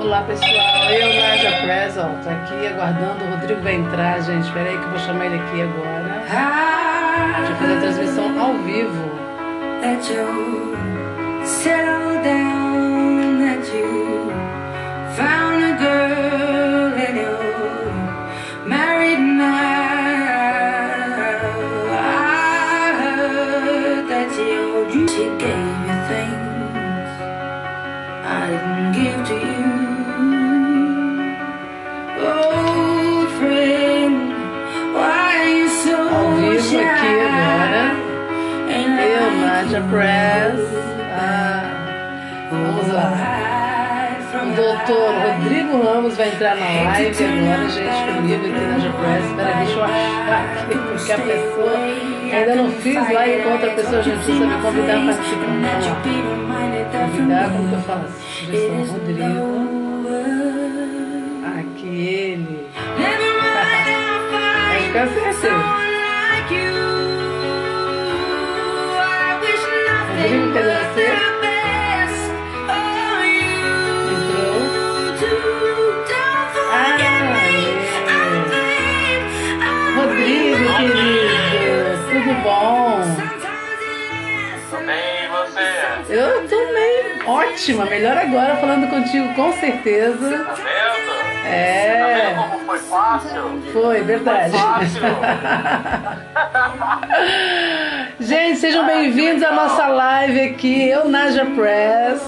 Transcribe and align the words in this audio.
Olá 0.00 0.22
pessoal, 0.22 0.50
eu, 0.90 1.14
Naja 1.20 1.60
Press, 1.60 1.98
ó, 1.98 2.08
tô 2.22 2.30
aqui 2.30 2.66
aguardando, 2.66 3.22
o 3.22 3.30
Rodrigo 3.32 3.60
vai 3.60 3.74
entrar, 3.74 4.18
gente. 4.22 4.46
Espera 4.46 4.70
aí 4.70 4.78
que 4.78 4.84
eu 4.84 4.90
vou 4.90 4.98
chamar 4.98 5.26
ele 5.26 5.34
aqui 5.34 5.60
agora. 5.60 6.24
Deixa 7.36 7.52
eu 7.52 7.56
fazer 7.56 7.74
a 7.74 7.80
transmissão 7.80 8.40
ao 8.40 8.54
vivo. 8.54 9.10
You 9.82 11.44
settle 11.44 12.22
down, 12.22 13.40
you 13.74 14.19
Press. 39.88 40.60
Ah, 41.12 42.48
vamos 42.50 42.88
lá. 42.92 43.40
O 44.42 44.52
doutor 44.54 45.14
Rodrigo 45.14 45.82
Ramos 45.82 46.16
vai 46.16 46.28
entrar 46.28 46.56
na 46.56 46.64
live 46.64 47.24
agora, 47.24 47.68
gente, 47.68 48.14
comigo 48.14 48.46
aqui 48.46 48.60
na 48.60 48.60
Naja 48.72 48.90
Press. 48.90 49.24
Espera, 49.24 49.52
deixa 49.56 49.72
eu 49.72 49.84
achar 49.84 50.42
aqui, 50.42 50.78
porque 50.78 51.12
a 51.12 51.18
pessoa 51.18 51.74
ainda 52.32 52.54
não 52.54 52.70
fiz 52.72 53.12
live 53.12 53.42
com 53.42 53.50
outra 53.50 53.70
pessoa, 53.70 54.02
gente 54.02 54.16
precisa 54.16 54.46
me 54.46 54.62
convidar 54.62 54.96
a 54.96 55.04
participar. 55.04 55.46
Lá. 55.60 56.10
Convidar, 56.90 57.50
como 57.50 57.68
que 57.68 57.74
eu 57.74 57.80
falo? 57.80 58.04
Sugestão 58.08 58.84
Rodrigo. 58.86 59.70
Aqui 61.58 61.88
ele. 61.88 62.68
Acho 64.76 64.90
que 64.92 64.96
eu 64.96 65.02
acertei. 65.02 65.90
Entrou. 70.26 70.70
Ah, 76.72 76.96
é. 77.00 77.02
Rodrigo, 79.96 80.64
querido, 80.76 81.98
tudo 82.10 82.32
bom? 82.42 83.00
Bem, 84.86 85.28
você? 85.30 85.68
Eu 86.14 86.48
tô 86.48 86.58
meio 86.72 87.00
ótima, 87.28 87.84
melhor 87.86 88.16
agora 88.16 88.56
falando 88.56 88.88
contigo, 88.88 89.34
com 89.34 89.52
certeza. 89.54 90.38
Tá 90.44 90.54
vendo? 90.54 91.10
Tá 91.42 91.48
É, 91.48 92.34
vendo 92.34 92.42
como 92.50 92.64
foi 92.66 92.78
fácil? 92.78 93.60
foi, 93.72 94.00
verdade. 94.02 94.56
Fácil. 94.56 95.02
Gente, 98.20 98.58
sejam 98.58 98.84
bem-vindos 98.84 99.42
à 99.42 99.50
nossa 99.50 99.86
live 99.86 100.40
aqui. 100.42 100.86
Eu, 100.86 101.08
Naja 101.08 101.46
Press, 101.46 102.20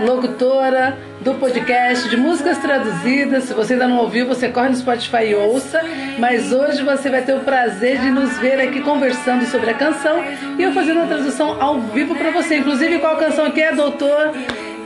locutora 0.00 0.98
do 1.20 1.32
podcast 1.34 2.08
de 2.08 2.16
músicas 2.16 2.58
traduzidas. 2.58 3.44
Se 3.44 3.54
você 3.54 3.74
ainda 3.74 3.86
não 3.86 3.98
ouviu, 3.98 4.26
você 4.26 4.48
corre 4.48 4.70
no 4.70 4.74
Spotify 4.74 5.26
e 5.28 5.34
ouça. 5.36 5.80
Mas 6.18 6.52
hoje 6.52 6.82
você 6.82 7.08
vai 7.08 7.22
ter 7.22 7.36
o 7.36 7.40
prazer 7.40 8.00
de 8.00 8.10
nos 8.10 8.36
ver 8.38 8.60
aqui 8.60 8.80
conversando 8.80 9.46
sobre 9.46 9.70
a 9.70 9.74
canção 9.74 10.24
e 10.58 10.62
eu 10.64 10.72
fazendo 10.72 11.02
a 11.02 11.06
tradução 11.06 11.62
ao 11.62 11.82
vivo 11.82 12.16
para 12.16 12.32
você. 12.32 12.56
Inclusive, 12.56 12.98
qual 12.98 13.16
canção 13.16 13.48
que 13.52 13.60
é, 13.60 13.72
doutor? 13.72 14.34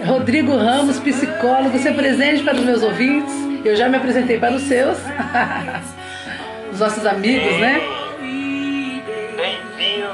Rodrigo 0.05 0.55
Ramos, 0.55 1.00
psicólogo, 1.00 1.78
ser 1.78 1.94
presente 1.94 2.42
para 2.42 2.56
os 2.56 2.64
meus 2.64 2.83
ouvintes. 2.83 3.33
Eu 3.64 3.75
já 3.75 3.89
me 3.89 3.97
apresentei 3.97 4.38
para 4.38 4.53
os 4.53 4.65
seus, 4.65 4.98
os 6.71 6.78
nossos 6.78 7.06
amigos, 7.06 7.59
né? 7.59 8.02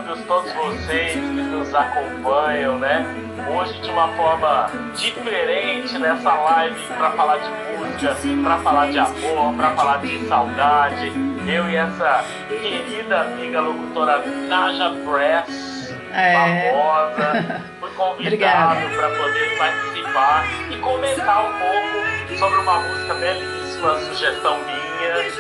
Todos 0.09 0.51
vocês 0.55 1.13
que 1.13 1.21
nos 1.21 1.75
acompanham, 1.75 2.79
né? 2.79 3.05
Hoje 3.47 3.79
de 3.83 3.91
uma 3.91 4.09
forma 4.17 4.71
diferente 4.97 5.99
nessa 5.99 6.33
live 6.33 6.81
para 6.97 7.11
falar 7.11 7.37
de 7.37 7.51
música, 7.77 8.17
para 8.43 8.59
falar 8.61 8.91
de 8.91 8.99
amor, 8.99 9.55
para 9.55 9.71
falar 9.73 9.99
de 9.99 10.27
saudade. 10.27 11.13
Eu 11.47 11.69
e 11.69 11.77
essa 11.77 12.25
querida 12.49 13.21
amiga 13.21 13.61
locutora 13.61 14.25
Naja 14.49 14.95
Press, 15.05 15.95
É. 16.11 16.73
famosa, 16.73 17.63
fui 17.79 17.91
convidado 17.91 18.81
para 18.97 19.09
poder 19.11 19.59
participar 19.59 20.45
e 20.71 20.77
comentar 20.77 21.45
um 21.45 21.53
pouco 21.59 22.39
sobre 22.39 22.59
uma 22.61 22.81
música 22.81 23.13
belíssima, 23.13 23.99
sugestão 24.01 24.57
minha, 24.65 25.31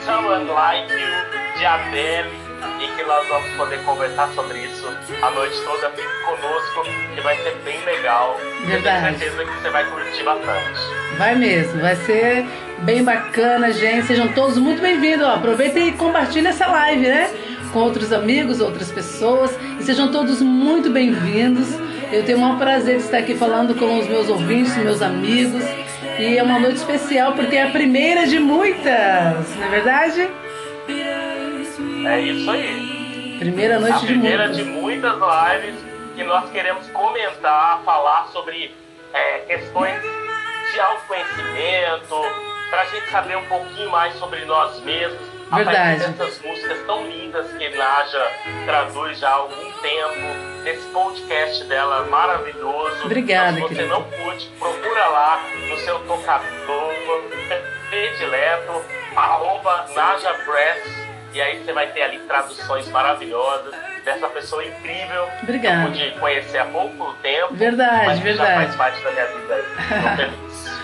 Someone 0.00 0.46
Like 0.50 0.92
You, 0.94 1.58
de 1.58 1.66
Adele 1.66 2.43
e 2.80 2.88
que 2.96 3.02
nós 3.04 3.26
vamos 3.28 3.50
poder 3.52 3.78
conversar 3.84 4.28
sobre 4.34 4.58
isso 4.58 4.86
a 5.22 5.30
noite 5.30 5.56
toda. 5.64 5.90
Fique 5.90 6.08
conosco, 6.24 6.84
que 7.14 7.20
vai 7.20 7.36
ser 7.36 7.54
bem 7.64 7.84
legal. 7.84 8.38
Verdade. 8.64 8.96
Eu 8.96 9.18
tenho 9.18 9.18
certeza 9.18 9.44
que 9.44 9.62
você 9.62 9.70
vai 9.70 9.84
curtir 9.90 10.22
bastante. 10.22 10.80
Vai 11.18 11.34
mesmo, 11.34 11.80
vai 11.80 11.96
ser 11.96 12.46
bem 12.80 13.04
bacana, 13.04 13.72
gente. 13.72 14.06
Sejam 14.06 14.28
todos 14.28 14.58
muito 14.58 14.82
bem-vindos. 14.82 15.26
Aproveitem 15.26 15.88
e 15.88 15.92
compartilhem 15.92 16.50
essa 16.50 16.66
live, 16.66 17.06
né? 17.06 17.30
Com 17.72 17.80
outros 17.80 18.12
amigos, 18.12 18.60
outras 18.60 18.90
pessoas. 18.90 19.56
E 19.78 19.82
sejam 19.82 20.10
todos 20.10 20.40
muito 20.40 20.90
bem-vindos. 20.90 21.68
Eu 22.12 22.24
tenho 22.24 22.38
o 22.38 22.40
maior 22.40 22.58
prazer 22.58 22.98
de 22.98 23.04
estar 23.04 23.18
aqui 23.18 23.34
falando 23.34 23.74
com 23.74 23.98
os 23.98 24.06
meus 24.06 24.28
ouvintes, 24.28 24.76
meus 24.76 25.02
amigos. 25.02 25.64
E 26.18 26.38
é 26.38 26.42
uma 26.42 26.58
noite 26.58 26.76
especial 26.76 27.32
porque 27.32 27.56
é 27.56 27.64
a 27.64 27.70
primeira 27.70 28.26
de 28.26 28.38
muitas, 28.38 29.56
não 29.56 29.66
é 29.66 29.68
verdade? 29.68 30.28
É 32.06 32.20
isso 32.20 32.50
aí. 32.50 33.36
Primeira 33.38 33.76
A 33.76 33.80
noite 33.80 34.00
de 34.00 34.06
primeira 34.06 34.46
muitas. 34.48 34.56
de 34.56 34.64
muitas 34.64 35.12
lives 35.14 35.74
que 36.14 36.22
nós 36.24 36.50
queremos 36.50 36.86
comentar, 36.90 37.82
falar 37.84 38.28
sobre 38.32 38.74
é, 39.12 39.38
questões 39.40 40.00
de 40.72 40.80
autoconhecimento, 40.80 42.14
para 42.70 42.82
a 42.82 42.84
gente 42.86 43.10
saber 43.10 43.36
um 43.36 43.44
pouquinho 43.46 43.90
mais 43.90 44.14
sobre 44.16 44.44
nós 44.44 44.80
mesmos. 44.82 45.34
A 45.50 45.56
Verdade. 45.56 46.00
partir 46.00 46.12
dessas 46.16 46.42
músicas 46.42 46.78
tão 46.86 47.06
lindas 47.06 47.52
que 47.52 47.68
Naja 47.76 48.30
traduz 48.64 49.18
já 49.18 49.28
há 49.28 49.32
algum 49.34 49.72
tempo, 49.82 50.62
nesse 50.64 50.86
podcast 50.88 51.64
dela 51.64 52.06
maravilhoso. 52.06 53.04
Obrigada, 53.04 53.58
Então, 53.58 53.68
se 53.68 53.74
você 53.74 53.82
querida. 53.82 53.94
não 53.94 54.02
curte, 54.04 54.48
procura 54.58 55.06
lá 55.06 55.44
no 55.68 55.76
seu 55.78 55.98
tocador 56.00 56.94
predileto, 57.90 58.82
arroba 59.14 59.86
Naja 59.94 60.32
Press, 60.44 61.03
e 61.34 61.40
aí 61.40 61.62
você 61.64 61.72
vai 61.72 61.88
ter 61.88 62.02
ali 62.02 62.18
traduções 62.20 62.88
maravilhosas 62.88 63.74
dessa 64.04 64.28
pessoa 64.28 64.64
incrível. 64.64 65.28
Obrigada. 65.42 65.82
Eu 65.82 65.86
pude 65.88 66.10
conhecer 66.20 66.58
há 66.58 66.64
pouco 66.66 67.14
tempo. 67.22 67.54
Verdade, 67.54 68.06
mas 68.06 68.20
que 68.20 68.32
já 68.32 68.44
verdade. 68.44 68.64
faz 68.64 68.76
parte 68.76 69.02
da 69.02 69.10
minha 69.10 69.26
vida 69.26 69.54
aí. 69.54 70.30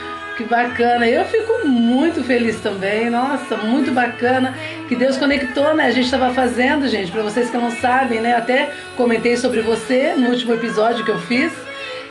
Que 0.40 0.44
bacana. 0.44 1.06
Eu 1.06 1.22
fico 1.26 1.68
muito 1.68 2.24
feliz 2.24 2.58
também. 2.62 3.10
Nossa, 3.10 3.58
muito 3.58 3.92
bacana. 3.92 4.54
Que 4.88 4.96
Deus 4.96 5.18
conectou, 5.18 5.74
né? 5.74 5.84
A 5.84 5.90
gente 5.90 6.06
estava 6.06 6.32
fazendo, 6.32 6.88
gente, 6.88 7.12
para 7.12 7.20
vocês 7.20 7.50
que 7.50 7.58
não 7.58 7.70
sabem, 7.70 8.22
né? 8.22 8.34
Até 8.34 8.70
comentei 8.96 9.36
sobre 9.36 9.60
você 9.60 10.14
no 10.16 10.30
último 10.30 10.54
episódio 10.54 11.04
que 11.04 11.10
eu 11.10 11.18
fiz. 11.18 11.52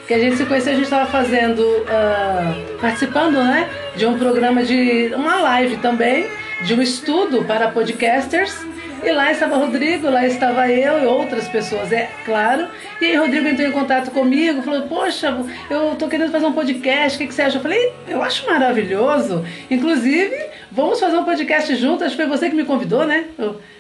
Que 0.08 0.14
a 0.14 0.20
gente 0.20 0.38
se 0.38 0.46
conheceu, 0.46 0.74
a 0.74 0.76
gente 0.76 0.86
estava 0.86 1.08
fazendo, 1.08 1.64
ah, 1.90 2.54
participando, 2.80 3.44
né? 3.44 3.68
De 3.96 4.06
um 4.06 4.16
programa 4.20 4.62
de. 4.62 5.12
uma 5.16 5.42
live 5.42 5.78
também, 5.78 6.30
de 6.62 6.74
um 6.74 6.82
estudo 6.82 7.44
para 7.46 7.70
podcasters. 7.70 8.56
E 9.02 9.12
lá 9.12 9.32
estava 9.32 9.56
Rodrigo, 9.56 10.10
lá 10.10 10.26
estava 10.26 10.68
eu 10.70 11.02
e 11.02 11.06
outras 11.06 11.48
pessoas, 11.48 11.92
é 11.94 12.10
claro. 12.26 12.68
E 13.00 13.06
aí 13.06 13.16
Rodrigo 13.16 13.48
entrou 13.48 13.66
em 13.66 13.72
contato 13.72 14.12
comigo, 14.12 14.62
falou, 14.62 14.90
poxa, 14.90 15.34
eu 15.70 15.96
tô 15.96 16.10
querendo 16.10 16.34
fazer 16.34 16.46
um 16.46 16.52
podcast, 16.52 17.16
o 17.16 17.20
que, 17.20 17.28
que 17.28 17.34
você 17.34 17.44
acha? 17.44 17.58
Eu 17.58 17.62
falei, 17.62 17.94
eu 18.10 18.22
acho 18.22 18.46
maravilhoso. 18.46 19.46
Inclusive, 19.72 20.50
vamos 20.70 21.00
fazer 21.00 21.16
um 21.16 21.24
podcast 21.24 21.74
juntos, 21.78 22.08
acho 22.08 22.18
que 22.18 22.24
foi 22.24 22.38
você 22.38 22.50
que 22.50 22.56
me 22.58 22.66
convidou, 22.66 23.06
né? 23.06 23.30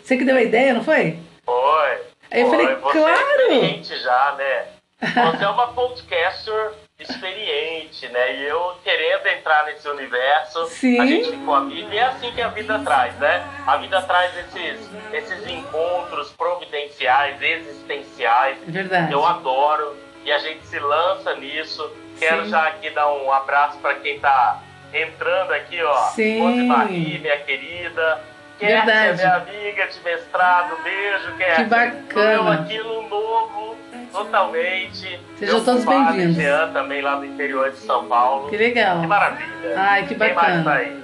Você 0.01 0.15
que 0.15 0.23
deu 0.23 0.37
a 0.37 0.41
ideia, 0.41 0.73
não 0.73 0.83
foi? 0.85 1.19
Foi. 1.45 2.09
Aí 2.31 2.41
eu 2.41 2.49
Foi. 2.49 2.57
falei, 2.57 2.75
claro. 2.75 3.51
é 3.51 3.83
já, 3.83 4.35
né? 4.37 4.65
Você 5.01 5.43
é 5.43 5.47
uma 5.47 5.73
podcaster 5.73 6.71
experiente, 6.99 8.07
né? 8.09 8.35
E 8.35 8.45
eu 8.45 8.75
querendo 8.83 9.25
entrar 9.27 9.65
nesse 9.65 9.87
universo, 9.87 10.65
Sim. 10.67 10.99
a 10.99 11.05
gente 11.05 11.31
ficou 11.31 11.55
amigo. 11.55 11.91
E 11.91 11.97
é 11.97 12.03
assim 12.03 12.31
que 12.31 12.41
a 12.41 12.49
vida 12.49 12.77
traz, 12.79 13.15
né? 13.15 13.43
A 13.65 13.77
vida 13.77 14.01
traz 14.01 14.31
esses, 14.37 14.89
esses 15.13 15.47
encontros 15.47 16.31
providenciais, 16.31 17.41
existenciais. 17.41 18.57
Verdade. 18.67 19.13
Eu 19.13 19.25
adoro. 19.25 19.95
E 20.25 20.31
a 20.31 20.37
gente 20.39 20.65
se 20.67 20.77
lança 20.77 21.33
nisso. 21.35 21.89
Quero 22.19 22.43
Sim. 22.43 22.49
já 22.49 22.67
aqui 22.67 22.89
dar 22.89 23.09
um 23.09 23.31
abraço 23.31 23.77
para 23.79 23.95
quem 23.95 24.19
tá 24.19 24.61
entrando 24.93 25.53
aqui, 25.53 25.81
ó. 25.81 25.95
Sim. 26.09 26.41
Rose 26.41 26.63
Marie, 26.63 27.19
minha 27.19 27.37
querida. 27.39 28.21
Kétia, 28.59 28.83
Verdade. 28.83 29.17
minha 29.17 29.35
amiga 29.37 29.87
de 29.87 29.99
mestrado, 30.01 30.83
beijo, 30.83 31.37
Kétia. 31.37 31.55
Que 31.55 31.63
bacana. 31.63 32.33
Eu 32.33 32.47
aqui 32.49 32.77
no 32.79 33.07
novo, 33.07 33.77
totalmente. 34.11 35.19
Sejam 35.37 35.63
todos 35.63 35.85
bem-vindos. 35.85 36.35
Jean, 36.35 36.69
também 36.73 37.01
lá 37.01 37.15
do 37.15 37.25
interior 37.25 37.71
de 37.71 37.77
São 37.77 38.05
Paulo. 38.05 38.49
Que 38.49 38.57
legal. 38.57 39.01
Que 39.01 39.07
maravilha. 39.07 39.73
Ai, 39.75 40.01
que 40.03 40.09
Quem 40.09 40.17
bacana. 40.17 40.63
mais 40.63 40.63
tá 40.63 40.73
aí? 40.73 40.99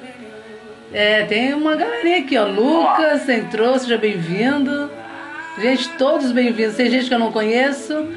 É, 0.94 1.24
tem 1.26 1.54
uma 1.54 1.76
galerinha 1.76 2.20
aqui, 2.20 2.38
ó. 2.38 2.46
Lucas 2.46 3.28
entrou, 3.28 3.78
seja 3.80 3.98
bem-vindo. 3.98 4.90
Gente, 5.58 5.90
todos 5.98 6.32
bem-vindos. 6.32 6.76
Tem 6.76 6.90
gente 6.90 7.08
que 7.08 7.14
eu 7.14 7.20
não 7.20 7.32
conheço, 7.32 8.08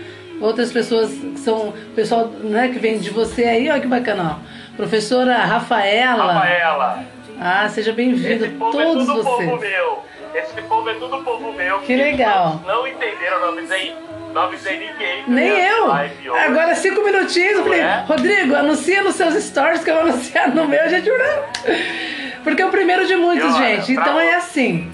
outras 0.40 0.72
pessoas 0.72 1.10
que 1.10 1.38
são. 1.38 1.72
Pessoal 1.94 2.26
né, 2.26 2.68
que 2.68 2.78
vem 2.78 2.98
de 2.98 3.10
você 3.10 3.44
aí, 3.44 3.70
ó, 3.70 3.78
que 3.80 3.86
bacana, 3.86 4.38
ó. 4.38 4.76
Professora 4.76 5.36
Rafaela. 5.38 6.32
Rafaela. 6.32 7.04
Ah, 7.40 7.68
seja 7.68 7.92
bem-vindo, 7.92 8.44
Esse 8.44 8.54
povo 8.54 8.72
todos 8.72 9.02
é 9.04 9.06
tudo 9.12 9.22
vocês. 9.22 9.50
povo 9.50 9.60
meu. 9.60 10.04
Esse 10.34 10.62
povo 10.62 10.88
é 10.90 10.94
tudo 10.94 11.22
povo 11.24 11.52
meu. 11.52 11.78
Que 11.80 11.96
legal. 11.96 12.60
Não 12.66 12.86
entenderam, 12.86 13.40
não 13.40 13.48
avisei, 13.50 13.94
não 14.38 14.44
avisei 14.44 14.78
ninguém. 14.78 15.24
que 15.24 15.30
Nem 15.30 15.48
eu. 15.48 15.86
live. 15.88 16.28
Agora 16.30 16.74
cinco 16.76 17.02
minutinhos, 17.02 17.58
eu 17.58 17.64
falei, 17.64 17.80
É? 17.80 18.04
Rodrigo, 18.06 18.54
anuncia 18.54 19.02
nos 19.02 19.16
seus 19.16 19.34
stories 19.34 19.82
que 19.82 19.90
eu 19.90 19.94
vou 19.94 20.04
anunciar 20.04 20.54
no 20.54 20.68
meu, 20.68 20.88
gente. 20.88 21.10
Porque 22.44 22.62
é 22.62 22.66
o 22.66 22.70
primeiro 22.70 23.04
de 23.04 23.16
muitos, 23.16 23.56
gente. 23.56 23.94
pra 23.94 24.02
Então 24.04 24.20
é 24.20 24.34
assim. 24.34 24.92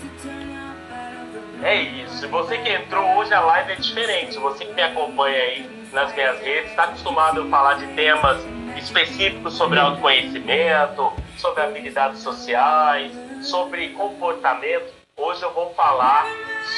É 1.63 1.77
isso. 1.83 2.27
Você 2.29 2.57
que 2.59 2.71
entrou 2.71 3.05
hoje, 3.17 3.35
a 3.35 3.41
live 3.41 3.73
é 3.73 3.75
diferente. 3.77 4.39
Você 4.39 4.65
que 4.65 4.73
me 4.73 4.83
acompanha 4.83 5.37
aí 5.37 5.71
nas 5.93 6.13
minhas 6.15 6.41
redes, 6.41 6.71
está 6.71 6.85
acostumado 6.85 7.43
a 7.43 7.45
falar 7.47 7.75
de 7.75 7.87
temas 7.89 8.39
específicos 8.77 9.55
sobre 9.55 9.79
autoconhecimento, 9.79 11.13
sobre 11.37 11.63
habilidades 11.63 12.21
sociais, 12.21 13.13
sobre 13.43 13.91
comportamento. 13.91 14.87
Hoje 15.17 15.43
eu 15.43 15.53
vou 15.53 15.73
falar 15.75 16.27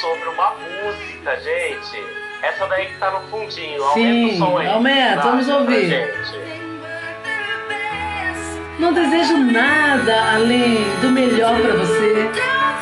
sobre 0.01 0.29
uma 0.29 0.51
música, 0.51 1.35
gente. 1.39 2.26
Essa 2.41 2.67
daí 2.67 2.85
que 2.87 2.97
tá 2.97 3.11
no 3.11 3.21
fundinho. 3.29 3.83
Aumenta 3.83 3.93
Sim, 3.99 4.33
o 4.33 4.37
som 4.37 4.57
aí. 4.57 4.67
aumenta, 4.67 5.21
vamos 5.21 5.45
pra 5.45 5.57
ouvir. 5.57 6.13
Não 8.79 8.93
desejo 8.93 9.37
nada 9.37 10.33
além 10.35 10.77
do 11.01 11.09
melhor 11.09 11.59
pra 11.59 11.73
você. 11.73 12.29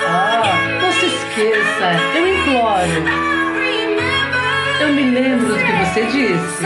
Ah, 0.07 0.79
não 0.81 0.91
se 0.91 1.05
esqueça, 1.05 1.91
eu 2.15 2.27
imploro. 2.27 3.25
Eu 4.81 4.89
me 4.89 5.03
lembro 5.09 5.47
do 5.47 5.57
que 5.57 5.71
você 5.71 6.01
disse. 6.07 6.65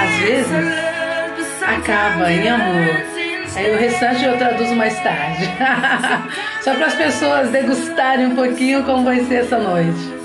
Às 0.00 0.10
vezes, 0.20 0.74
acaba 1.66 2.30
em 2.30 2.48
amor. 2.48 3.02
Aí 3.56 3.70
o 3.74 3.78
restante 3.78 4.24
eu 4.24 4.36
traduzo 4.36 4.76
mais 4.76 4.96
tarde. 5.00 5.48
Só 6.62 6.74
para 6.74 6.86
as 6.86 6.94
pessoas 6.94 7.50
degustarem 7.50 8.26
um 8.26 8.36
pouquinho 8.36 8.84
como 8.84 9.04
vai 9.04 9.20
ser 9.24 9.36
essa 9.36 9.58
noite. 9.58 10.18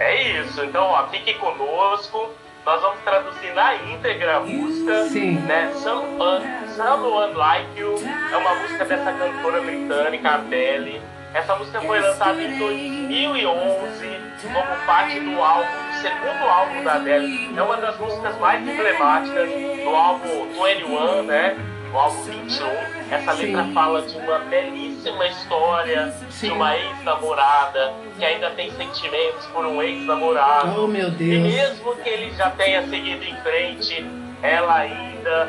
É 0.00 0.40
isso. 0.40 0.64
Então, 0.64 0.82
ó, 0.82 1.06
fique 1.08 1.34
conosco. 1.34 2.30
Nós 2.64 2.80
vamos 2.80 3.00
traduzir 3.04 3.52
na 3.54 3.74
íntegra 3.76 4.38
a 4.38 4.40
música. 4.40 5.04
Sim. 5.04 5.32
Né? 5.40 5.70
Someone, 5.74 6.44
Someone 6.74 7.34
Like 7.34 7.78
You 7.78 7.94
é 8.32 8.36
uma 8.36 8.54
música 8.54 8.84
dessa 8.86 9.12
cantora 9.12 9.60
britânica, 9.60 10.30
Adele. 10.30 11.02
Essa 11.34 11.54
música 11.54 11.80
foi 11.82 12.00
lançada 12.00 12.42
em 12.42 12.58
2011 12.58 14.20
como 14.42 14.86
parte 14.86 15.20
do 15.20 15.40
álbum, 15.40 15.66
do 15.66 16.00
segundo 16.00 16.48
álbum 16.48 16.82
da 16.82 16.94
Adele. 16.94 17.54
É 17.56 17.62
uma 17.62 17.76
das 17.76 17.96
músicas 17.98 18.36
mais 18.38 18.66
emblemáticas 18.66 19.48
do 19.48 19.90
álbum 19.90 20.48
21, 20.64 21.22
né? 21.24 21.56
O 21.92 21.98
álbum 21.98 22.22
21. 22.22 22.66
Essa 23.10 23.32
Sim. 23.34 23.46
letra 23.46 23.64
fala 23.74 24.02
de 24.02 24.16
uma 24.16 24.38
belíssima 24.40 25.26
história 25.26 26.14
Sim. 26.30 26.46
de 26.48 26.52
uma 26.52 26.76
ex-namorada 26.76 27.92
que 28.16 28.24
ainda 28.24 28.50
tem 28.50 28.70
sentimentos 28.72 29.46
por 29.46 29.66
um 29.66 29.82
ex-namorado. 29.82 30.84
Oh, 30.84 30.86
meu 30.86 31.08
E 31.08 31.10
Deus. 31.10 31.42
mesmo 31.54 31.96
que 31.96 32.08
ele 32.08 32.30
já 32.36 32.50
tenha 32.50 32.86
seguido 32.86 33.24
em 33.24 33.36
frente, 33.42 34.06
ela 34.42 34.76
ainda 34.76 35.48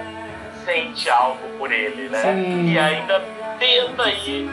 sente 0.66 1.10
algo 1.10 1.38
por 1.60 1.72
ele, 1.72 2.10
né? 2.10 2.20
Sim. 2.22 2.72
E 2.72 2.80
ainda 2.80 3.22
tenta 3.60 4.10
ir, 4.10 4.50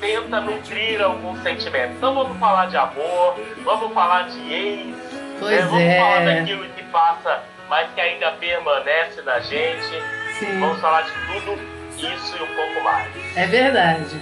tenta 0.00 0.40
nutrir 0.42 1.00
algum 1.02 1.40
sentimento. 1.42 1.92
Então 1.96 2.14
vamos 2.14 2.38
falar 2.38 2.66
de 2.66 2.76
amor, 2.76 3.34
vamos 3.64 3.92
falar 3.94 4.28
de 4.28 4.52
ex, 4.52 4.96
Pois 5.38 5.50
né? 5.56 5.62
vamos 5.62 5.80
é. 5.80 5.98
falar 5.98 6.24
daquilo 6.26 6.64
que 6.68 6.82
passa, 6.84 7.42
mas 7.70 7.90
que 7.94 8.00
ainda 8.00 8.30
permanece 8.32 9.22
na 9.22 9.40
gente. 9.40 10.02
Sim. 10.38 10.58
Vamos 10.58 10.80
falar 10.80 11.02
de 11.02 11.12
tudo 11.26 11.58
isso 11.96 12.36
e 12.36 12.42
um 12.42 12.54
pouco 12.54 12.84
mais. 12.84 13.08
É 13.36 13.46
verdade. 13.46 14.16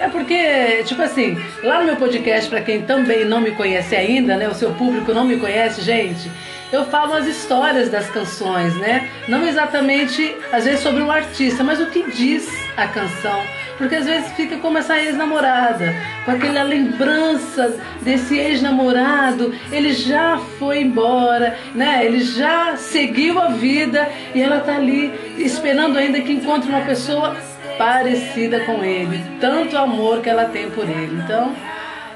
É 0.00 0.08
porque, 0.08 0.84
tipo 0.84 1.02
assim, 1.02 1.36
lá 1.62 1.80
no 1.80 1.86
meu 1.86 1.96
podcast, 1.96 2.48
para 2.48 2.60
quem 2.60 2.82
também 2.82 3.24
não 3.24 3.40
me 3.40 3.50
conhece 3.50 3.96
ainda, 3.96 4.36
né? 4.36 4.48
O 4.48 4.54
seu 4.54 4.72
público 4.72 5.12
não 5.12 5.24
me 5.24 5.36
conhece, 5.38 5.82
gente, 5.82 6.30
eu 6.70 6.84
falo 6.84 7.14
as 7.14 7.26
histórias 7.26 7.88
das 7.88 8.08
canções, 8.08 8.76
né? 8.76 9.10
Não 9.26 9.46
exatamente, 9.46 10.36
às 10.52 10.64
vezes, 10.64 10.80
sobre 10.80 11.02
o 11.02 11.10
artista, 11.10 11.64
mas 11.64 11.80
o 11.80 11.86
que 11.86 12.08
diz 12.12 12.48
a 12.76 12.86
canção. 12.86 13.42
Porque 13.76 13.94
às 13.94 14.06
vezes 14.06 14.32
fica 14.32 14.56
como 14.56 14.76
essa 14.76 14.98
ex-namorada, 14.98 15.94
com 16.24 16.32
aquela 16.32 16.62
lembrança 16.62 17.78
desse 18.02 18.36
ex-namorado, 18.36 19.54
ele 19.70 19.92
já 19.92 20.38
foi 20.58 20.82
embora, 20.82 21.56
né? 21.74 22.04
Ele 22.04 22.20
já 22.20 22.76
seguiu 22.76 23.40
a 23.40 23.48
vida 23.48 24.08
e 24.34 24.42
ela 24.42 24.60
tá 24.60 24.74
ali 24.74 25.27
esperando 25.44 25.98
ainda 25.98 26.20
que 26.20 26.32
encontre 26.32 26.68
uma 26.68 26.82
pessoa 26.84 27.36
parecida 27.76 28.60
com 28.60 28.84
ele, 28.84 29.22
tanto 29.40 29.76
amor 29.76 30.20
que 30.20 30.28
ela 30.28 30.46
tem 30.46 30.70
por 30.70 30.84
ele. 30.88 31.20
Então, 31.24 31.54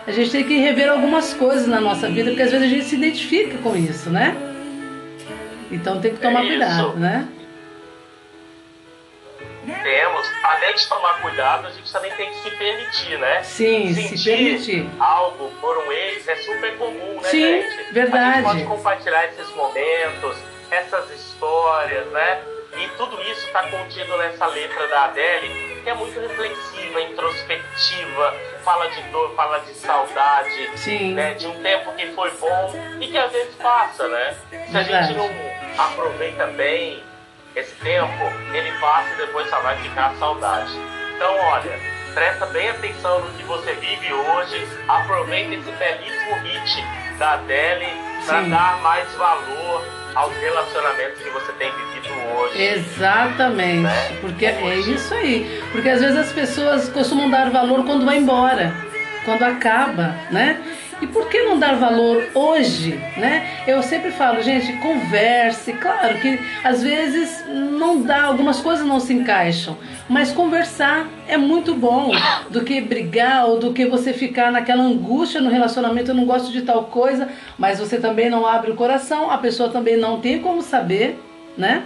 a 0.06 0.10
gente 0.10 0.30
tem 0.30 0.44
que 0.44 0.58
rever 0.58 0.90
algumas 0.90 1.32
coisas 1.34 1.66
na 1.66 1.80
nossa 1.80 2.08
vida, 2.08 2.30
porque 2.30 2.42
às 2.42 2.50
vezes 2.50 2.66
a 2.66 2.70
gente 2.70 2.84
se 2.84 2.96
identifica 2.96 3.58
com 3.58 3.76
isso, 3.76 4.10
né? 4.10 4.36
Então 5.70 6.00
tem 6.00 6.14
que 6.14 6.20
tomar 6.20 6.44
É 6.44 6.48
cuidado, 6.48 6.96
né? 6.96 7.28
Temos, 9.64 10.28
além 10.42 10.74
de 10.74 10.88
tomar 10.88 11.20
cuidado, 11.22 11.68
a 11.68 11.70
gente 11.70 11.90
também 11.92 12.10
tem 12.12 12.28
que 12.30 12.36
se 12.42 12.50
permitir, 12.50 13.16
né? 13.18 13.42
Sim, 13.44 13.94
se 13.94 14.08
Sentir 14.08 14.36
permitir. 14.36 14.90
algo 14.98 15.50
por 15.60 15.78
um 15.86 15.92
ex 15.92 16.26
é 16.26 16.34
super 16.36 16.76
comum, 16.76 17.14
né, 17.22 17.28
Sim, 17.28 17.62
gente? 17.62 17.92
verdade. 17.92 18.24
A 18.26 18.32
gente 18.34 18.44
pode 18.44 18.64
compartilhar 18.64 19.24
esses 19.26 19.48
momentos, 19.54 20.36
essas 20.68 21.08
histórias, 21.12 22.04
né? 22.08 22.40
E 22.74 22.88
tudo 22.96 23.20
isso 23.22 23.46
está 23.46 23.64
contido 23.64 24.16
nessa 24.16 24.46
letra 24.46 24.88
da 24.88 25.04
Adele, 25.04 25.80
que 25.82 25.90
é 25.90 25.94
muito 25.94 26.18
reflexiva, 26.18 27.02
introspectiva, 27.02 28.34
fala 28.64 28.88
de 28.88 29.02
dor, 29.10 29.34
fala 29.34 29.58
de 29.60 29.74
saudade, 29.74 30.70
Sim. 30.76 31.12
né? 31.12 31.34
De 31.34 31.46
um 31.46 31.62
tempo 31.62 31.92
que 31.92 32.06
foi 32.12 32.30
bom 32.32 32.72
e 32.98 33.08
que 33.08 33.18
às 33.18 33.30
vezes 33.30 33.54
passa, 33.56 34.08
né? 34.08 34.36
Se 34.70 34.76
a 34.76 34.82
gente 34.82 35.14
não 35.18 35.28
aproveita 35.76 36.46
bem 36.46 37.02
esse 37.54 37.74
tempo, 37.76 38.24
ele 38.54 38.72
passa 38.80 39.12
e 39.12 39.16
depois 39.16 39.48
só 39.50 39.60
vai 39.60 39.76
ficar 39.76 40.06
a 40.06 40.14
saudade. 40.14 40.72
Então, 41.14 41.36
olha, 41.36 41.78
presta 42.14 42.46
bem 42.46 42.70
atenção 42.70 43.20
no 43.20 43.34
que 43.36 43.42
você 43.44 43.74
vive 43.74 44.12
hoje, 44.14 44.66
aproveita 44.88 45.54
esse 45.54 45.70
belíssimo 45.72 46.36
hit 46.36 46.84
da 47.18 47.34
Adele 47.34 47.86
para 48.26 48.40
dar 48.42 48.78
mais 48.78 49.12
valor 49.14 50.01
aos 50.14 50.34
relacionamentos 50.36 51.22
que 51.22 51.30
você 51.30 51.52
tem 51.52 51.70
vivido 51.70 52.12
hoje. 52.36 52.62
Exatamente, 52.62 53.80
Né? 53.82 54.16
porque 54.20 54.46
é 54.46 54.76
isso 54.78 55.14
aí. 55.14 55.62
Porque 55.72 55.88
às 55.88 56.00
vezes 56.00 56.16
as 56.18 56.32
pessoas 56.32 56.88
costumam 56.88 57.30
dar 57.30 57.50
valor 57.50 57.84
quando 57.84 58.04
vai 58.04 58.18
embora, 58.18 58.72
quando 59.24 59.42
acaba, 59.42 60.14
né? 60.30 60.60
E 61.00 61.06
por 61.08 61.28
que 61.28 61.42
não 61.42 61.58
dar 61.58 61.74
valor 61.74 62.22
hoje, 62.32 62.92
né? 63.16 63.44
Eu 63.66 63.82
sempre 63.82 64.12
falo, 64.12 64.40
gente, 64.40 64.72
converse. 64.74 65.72
Claro 65.72 66.16
que 66.18 66.38
às 66.62 66.80
vezes 66.80 67.44
não 67.48 68.02
dá, 68.02 68.22
algumas 68.22 68.60
coisas 68.60 68.86
não 68.86 69.00
se 69.00 69.12
encaixam, 69.12 69.76
mas 70.12 70.30
conversar 70.30 71.08
é 71.26 71.38
muito 71.38 71.74
bom 71.74 72.10
do 72.50 72.62
que 72.62 72.82
brigar 72.82 73.46
ou 73.46 73.58
do 73.58 73.72
que 73.72 73.86
você 73.86 74.12
ficar 74.12 74.52
naquela 74.52 74.82
angústia 74.82 75.40
no 75.40 75.48
relacionamento. 75.48 76.10
Eu 76.10 76.14
não 76.14 76.26
gosto 76.26 76.52
de 76.52 76.60
tal 76.60 76.84
coisa, 76.84 77.30
mas 77.58 77.78
você 77.78 77.98
também 77.98 78.28
não 78.28 78.46
abre 78.46 78.70
o 78.70 78.74
coração, 78.74 79.30
a 79.30 79.38
pessoa 79.38 79.70
também 79.70 79.96
não 79.96 80.20
tem 80.20 80.38
como 80.38 80.60
saber, 80.60 81.18
né? 81.56 81.84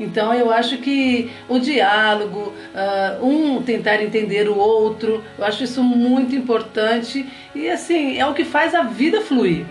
Então 0.00 0.32
eu 0.32 0.50
acho 0.50 0.78
que 0.78 1.30
o 1.46 1.58
diálogo, 1.58 2.54
ah, 2.74 3.18
um 3.20 3.60
tentar 3.60 4.02
entender 4.02 4.48
o 4.48 4.56
outro, 4.56 5.22
eu 5.36 5.44
acho 5.44 5.62
isso 5.62 5.82
muito 5.82 6.34
importante 6.34 7.26
e 7.54 7.68
assim, 7.68 8.16
é 8.18 8.24
o 8.24 8.32
que 8.32 8.44
faz 8.44 8.74
a 8.74 8.80
vida 8.80 9.20
fluir. 9.20 9.66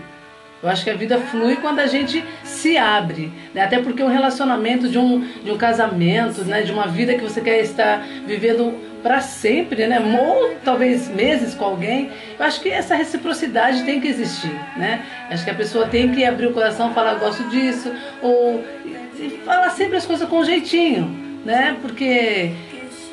Eu 0.62 0.68
acho 0.68 0.82
que 0.82 0.90
a 0.90 0.94
vida 0.94 1.18
flui 1.18 1.56
quando 1.56 1.78
a 1.78 1.86
gente 1.86 2.24
se 2.42 2.76
abre, 2.76 3.32
né? 3.54 3.62
até 3.62 3.80
porque 3.80 4.02
um 4.02 4.08
relacionamento 4.08 4.88
de 4.88 4.98
um, 4.98 5.20
de 5.20 5.52
um 5.52 5.56
casamento, 5.56 6.44
né? 6.44 6.62
de 6.62 6.72
uma 6.72 6.88
vida 6.88 7.14
que 7.14 7.22
você 7.22 7.40
quer 7.40 7.60
estar 7.60 8.04
vivendo 8.26 8.74
para 9.00 9.20
sempre, 9.20 9.86
né? 9.86 10.00
ou 10.00 10.56
talvez 10.64 11.08
meses 11.08 11.54
com 11.54 11.64
alguém, 11.64 12.10
eu 12.36 12.44
acho 12.44 12.60
que 12.60 12.68
essa 12.68 12.96
reciprocidade 12.96 13.84
tem 13.84 14.00
que 14.00 14.08
existir. 14.08 14.52
Né? 14.76 15.02
Acho 15.30 15.44
que 15.44 15.50
a 15.50 15.54
pessoa 15.54 15.86
tem 15.86 16.10
que 16.10 16.24
abrir 16.24 16.46
o 16.46 16.52
coração 16.52 16.92
falar, 16.92 17.12
"Eu 17.12 17.20
gosto 17.20 17.44
disso, 17.44 17.92
ou 18.20 18.64
falar 19.44 19.70
sempre 19.70 19.96
as 19.96 20.06
coisas 20.06 20.28
com 20.28 20.42
jeitinho, 20.42 21.04
né? 21.44 21.76
porque 21.80 22.52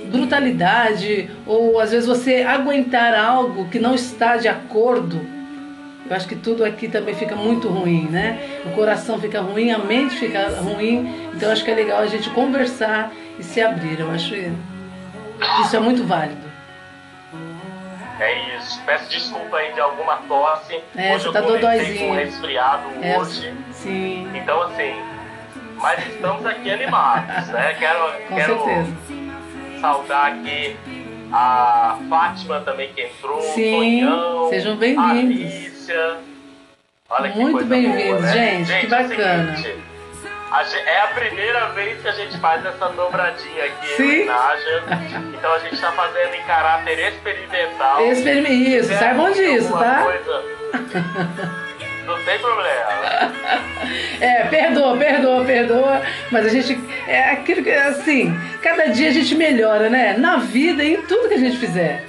brutalidade 0.05 1.29
ou 1.45 1.79
às 1.79 1.91
vezes 1.91 2.07
você 2.07 2.43
aguentar 2.43 3.13
algo 3.13 3.67
que 3.69 3.79
não 3.79 3.93
está 3.93 4.37
de 4.37 4.47
acordo. 4.47 5.34
Eu 6.07 6.15
acho 6.15 6.27
que 6.27 6.35
tudo 6.35 6.63
aqui 6.63 6.87
também 6.87 7.15
fica 7.15 7.35
muito 7.35 7.67
ruim, 7.67 8.07
né? 8.09 8.61
O 8.65 8.71
coração 8.75 9.19
fica 9.19 9.41
ruim, 9.41 9.71
a 9.71 9.79
mente 9.79 10.15
fica 10.15 10.49
ruim. 10.61 11.29
Então 11.33 11.51
acho 11.51 11.63
que 11.63 11.71
é 11.71 11.75
legal 11.75 11.99
a 11.99 12.05
gente 12.05 12.29
conversar 12.29 13.11
e 13.39 13.43
se 13.43 13.59
abrir. 13.61 13.99
Eu 13.99 14.11
acho 14.11 14.35
isso 14.35 15.75
é 15.75 15.79
muito 15.79 16.03
válido. 16.03 16.45
É 18.19 18.55
isso. 18.57 18.79
Peço 18.85 19.09
desculpa 19.09 19.57
aí 19.57 19.73
de 19.73 19.79
alguma 19.79 20.17
tosse. 20.27 20.79
É, 20.95 21.15
hoje 21.15 21.25
você 21.25 21.33
tá 21.33 21.39
eu 21.39 21.59
comecei 21.59 21.97
com 21.97 22.11
um 22.11 22.15
resfriado 22.15 22.83
É, 23.01 23.17
hoje. 23.19 23.53
sim, 23.71 24.29
Então 24.35 24.61
assim, 24.61 24.93
mas 25.81 26.05
estamos 26.07 26.45
aqui 26.45 26.69
animados, 26.71 27.47
né? 27.49 27.73
Quero, 27.77 27.99
com 28.29 28.35
quero 28.35 28.63
certeza. 28.63 28.93
saudar 29.81 30.27
aqui 30.33 30.77
a 31.33 31.97
Fátima 32.07 32.61
também 32.61 32.93
que 32.93 33.01
entrou, 33.01 33.41
Sim, 33.41 33.75
Tonhão, 33.75 34.49
sejam 34.49 34.77
bem-vindos. 34.77 35.74
Olha 37.09 37.29
que 37.31 37.37
Muito 37.39 37.65
bem-vindos, 37.65 38.21
né? 38.21 38.31
gente, 38.33 38.67
que 38.79 38.85
é 38.85 38.89
bacana. 38.89 39.55
seguinte, 39.57 39.77
a 40.51 40.63
ge- 40.63 40.77
é 40.79 41.01
a 41.01 41.07
primeira 41.07 41.65
vez 41.69 42.01
que 42.01 42.07
a 42.07 42.11
gente 42.11 42.37
faz 42.39 42.65
essa 42.65 42.89
dobradinha 42.89 43.65
aqui 43.65 43.87
Sim. 43.95 44.21
em 44.21 44.25
Naja. 44.25 44.83
Então 45.37 45.53
a 45.53 45.59
gente 45.59 45.75
está 45.75 45.91
fazendo 45.91 46.33
em 46.33 46.41
caráter 46.43 46.99
experimental. 46.99 48.01
Experime- 48.05 48.49
Isso, 48.49 48.87
Se 48.89 48.95
saibam 48.97 49.31
disso, 49.31 49.71
tá? 49.77 50.01
coisa- 50.03 50.43
Não 52.05 52.23
tem 52.23 52.39
problema. 52.39 52.85
É, 54.19 54.43
perdoa, 54.45 54.97
perdoa, 54.97 55.43
perdoa, 55.45 56.01
mas 56.31 56.45
a 56.45 56.49
gente 56.49 56.79
é 57.07 57.31
aquilo 57.31 57.61
que 57.63 57.69
assim, 57.71 58.33
cada 58.61 58.87
dia 58.87 59.09
a 59.09 59.11
gente 59.11 59.35
melhora, 59.35 59.89
né? 59.89 60.15
Na 60.17 60.37
vida 60.37 60.83
e 60.83 60.95
em 60.95 61.01
tudo 61.03 61.27
que 61.27 61.35
a 61.35 61.39
gente 61.39 61.57
fizer. 61.57 62.03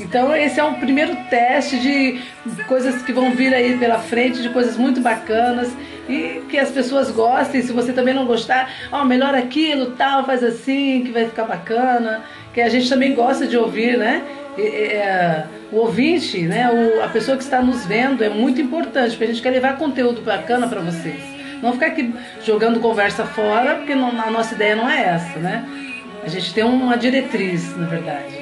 Então 0.00 0.34
esse 0.34 0.58
é 0.58 0.64
um 0.64 0.74
primeiro 0.74 1.14
teste 1.28 1.78
de 1.78 2.20
coisas 2.66 3.02
que 3.02 3.12
vão 3.12 3.30
vir 3.32 3.52
aí 3.54 3.76
pela 3.76 3.98
frente, 3.98 4.40
de 4.42 4.48
coisas 4.48 4.76
muito 4.76 5.00
bacanas 5.00 5.70
e 6.08 6.42
que 6.48 6.58
as 6.58 6.70
pessoas 6.70 7.10
gostem. 7.10 7.62
Se 7.62 7.72
você 7.72 7.92
também 7.92 8.14
não 8.14 8.24
gostar, 8.24 8.70
ó, 8.90 9.04
melhora 9.04 9.38
aquilo, 9.38 9.92
tal, 9.92 10.24
faz 10.24 10.42
assim, 10.42 11.02
que 11.04 11.12
vai 11.12 11.26
ficar 11.26 11.44
bacana. 11.44 12.22
Que 12.52 12.60
a 12.60 12.68
gente 12.68 12.88
também 12.88 13.14
gosta 13.14 13.46
de 13.46 13.56
ouvir, 13.56 13.96
né? 13.96 14.22
É, 14.58 15.44
o 15.70 15.76
ouvinte, 15.76 16.42
né? 16.42 16.68
O, 16.68 17.04
a 17.04 17.08
pessoa 17.08 17.36
que 17.36 17.44
está 17.44 17.62
nos 17.62 17.86
vendo 17.86 18.24
é 18.24 18.28
muito 18.28 18.60
importante, 18.60 19.10
porque 19.10 19.24
a 19.24 19.26
gente 19.28 19.40
quer 19.42 19.50
levar 19.50 19.76
conteúdo 19.76 20.20
bacana 20.22 20.66
para 20.66 20.80
vocês. 20.80 21.20
Não 21.62 21.72
ficar 21.74 21.86
aqui 21.86 22.12
jogando 22.44 22.80
conversa 22.80 23.24
fora, 23.24 23.76
porque 23.76 23.94
não- 23.94 24.08
a 24.20 24.30
nossa 24.30 24.54
ideia 24.54 24.74
não 24.74 24.88
é 24.90 25.00
essa, 25.02 25.38
né? 25.38 25.64
A 26.24 26.28
gente 26.28 26.52
tem 26.52 26.64
uma 26.64 26.96
diretriz, 26.96 27.76
na 27.76 27.86
verdade. 27.86 28.39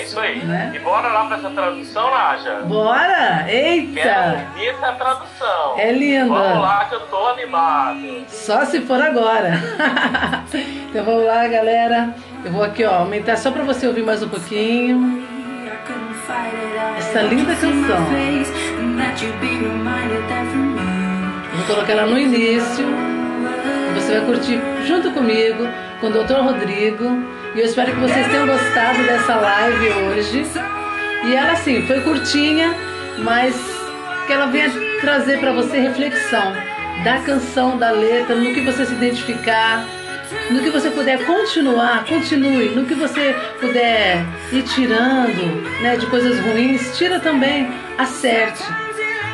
É 0.00 0.02
isso 0.02 0.18
aí. 0.18 0.38
Né? 0.38 0.72
E 0.74 0.78
bora 0.78 1.08
lá 1.08 1.26
pra 1.26 1.36
essa 1.36 1.50
tradução, 1.50 2.10
Naja. 2.10 2.60
Bora! 2.62 3.44
Quero 3.44 3.50
Eita! 3.50 4.46
ouvir 4.48 4.68
essa 4.68 4.92
tradução. 4.92 5.74
É 5.76 5.92
linda. 5.92 6.24
Vamos 6.34 6.62
lá 6.62 6.86
que 6.86 6.94
eu 6.94 7.00
tô 7.00 7.28
animado. 7.28 8.24
Só 8.28 8.64
se 8.64 8.80
for 8.80 9.00
agora. 9.00 9.52
então 10.88 11.04
vamos 11.04 11.26
lá, 11.26 11.46
galera. 11.46 12.14
Eu 12.42 12.50
vou 12.50 12.64
aqui, 12.64 12.82
ó, 12.82 13.00
aumentar 13.00 13.36
só 13.36 13.50
para 13.50 13.62
você 13.62 13.86
ouvir 13.86 14.02
mais 14.02 14.22
um 14.22 14.28
pouquinho. 14.30 15.22
Essa 16.96 17.20
linda 17.20 17.54
canção. 17.56 18.06
Eu 21.52 21.56
vou 21.58 21.66
colocar 21.66 21.92
ela 21.92 22.06
no 22.06 22.18
início. 22.18 22.86
Você 23.96 24.18
vai 24.18 24.24
curtir 24.24 24.60
junto 24.86 25.10
comigo, 25.10 25.68
com 26.00 26.08
o 26.08 26.10
Dr. 26.10 26.40
Rodrigo. 26.40 27.04
E 27.54 27.60
eu 27.60 27.66
espero 27.66 27.92
que 27.92 28.00
vocês 28.00 28.26
tenham 28.28 28.46
gostado 28.46 29.02
dessa 29.04 29.36
live 29.36 29.88
hoje. 29.90 30.46
E 31.24 31.34
ela, 31.34 31.52
assim, 31.52 31.82
foi 31.86 32.00
curtinha, 32.00 32.74
mas 33.18 33.54
que 34.26 34.32
ela 34.32 34.46
venha 34.46 34.70
trazer 35.00 35.38
para 35.38 35.52
você 35.52 35.78
reflexão 35.78 36.54
da 37.04 37.18
canção, 37.20 37.78
da 37.78 37.90
letra, 37.90 38.36
no 38.36 38.52
que 38.52 38.60
você 38.60 38.84
se 38.86 38.92
identificar, 38.92 39.84
no 40.50 40.62
que 40.62 40.70
você 40.70 40.90
puder 40.90 41.24
continuar, 41.24 42.04
continue. 42.06 42.70
No 42.70 42.84
que 42.84 42.94
você 42.94 43.34
puder 43.60 44.24
ir 44.52 44.62
tirando 44.62 45.62
né, 45.82 45.96
de 45.96 46.06
coisas 46.06 46.38
ruins, 46.40 46.96
tira 46.96 47.18
também, 47.20 47.70
acerte. 47.98 48.62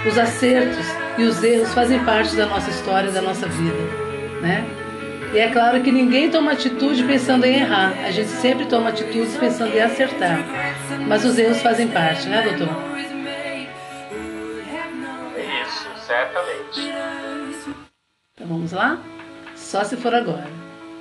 Os 0.07 0.17
acertos 0.17 0.87
e 1.19 1.25
os 1.25 1.43
erros 1.43 1.75
fazem 1.75 1.99
parte 2.05 2.37
da 2.37 2.47
nossa 2.47 2.71
história, 2.71 3.11
da 3.11 3.21
nossa 3.21 3.47
vida, 3.49 3.77
né? 4.41 4.65
E 5.33 5.39
é 5.39 5.51
claro 5.51 5.83
que 5.83 5.93
ninguém 5.93 6.31
toma 6.31 6.53
atitude 6.53 7.05
pensando 7.05 7.45
em 7.45 7.57
errar. 7.57 7.93
A 8.05 8.11
gente 8.11 8.29
sempre 8.29 8.67
toma 8.67 8.89
atitudes 8.91 9.37
pensando 9.37 9.77
em 9.77 9.81
acertar. 9.81 10.39
Mas 11.07 11.25
os 11.25 11.39
erros 11.39 11.61
fazem 11.61 11.89
parte, 11.89 12.29
né, 12.29 12.43
doutor? 12.43 12.69
Isso, 15.63 15.89
certamente. 16.07 16.93
Então 18.35 18.47
vamos 18.47 18.73
lá? 18.73 18.99
Só 19.55 19.85
se 19.85 19.97
for 19.97 20.15
agora. 20.15 20.47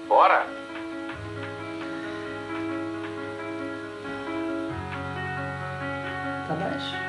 Bora? 0.08 0.46
Tá 6.48 6.54
baixo. 6.56 7.06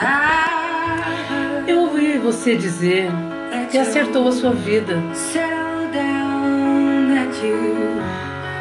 Ouvi 0.00 0.29
você 2.30 2.54
dizer 2.54 3.10
que 3.72 3.76
acertou 3.76 4.28
a 4.28 4.32
sua 4.32 4.52
vida, 4.52 4.96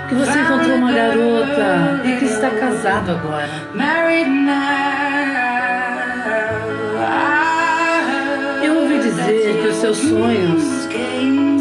que 0.07 0.15
você 0.15 0.39
encontrou 0.39 0.75
uma 0.75 0.91
garota 0.91 2.01
e 2.03 2.17
que 2.17 2.25
está 2.25 2.49
casado 2.49 3.11
agora. 3.11 3.47
Eu 8.63 8.75
ouvi 8.75 8.97
dizer 8.97 9.61
que 9.61 9.67
os 9.67 9.75
seus 9.75 9.97
sonhos 9.97 10.63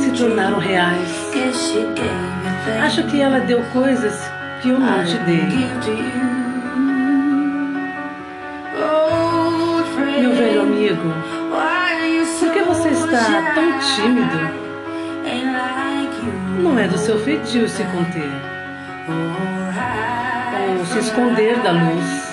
se 0.01 0.11
tornaram 0.13 0.59
reais. 0.59 1.31
Acho 2.83 3.03
que 3.03 3.21
ela 3.21 3.41
deu 3.41 3.63
coisas 3.71 4.19
que 4.63 4.71
eu 4.71 4.81
não 4.81 5.05
te 5.05 5.19
dei. 5.27 5.43
Meu 10.21 10.33
velho 10.35 10.63
amigo, 10.63 11.15
está 13.29 13.53
tão 13.55 13.79
tímido? 13.79 14.69
Não 16.63 16.79
é 16.79 16.89
do 16.89 16.99
seu 16.99 17.19
feitio 17.21 17.69
se 17.69 17.85
conter 17.85 18.31
ou 20.79 20.87
se 20.87 20.99
esconder 20.99 21.59
da 21.61 21.73
luz. 21.73 22.29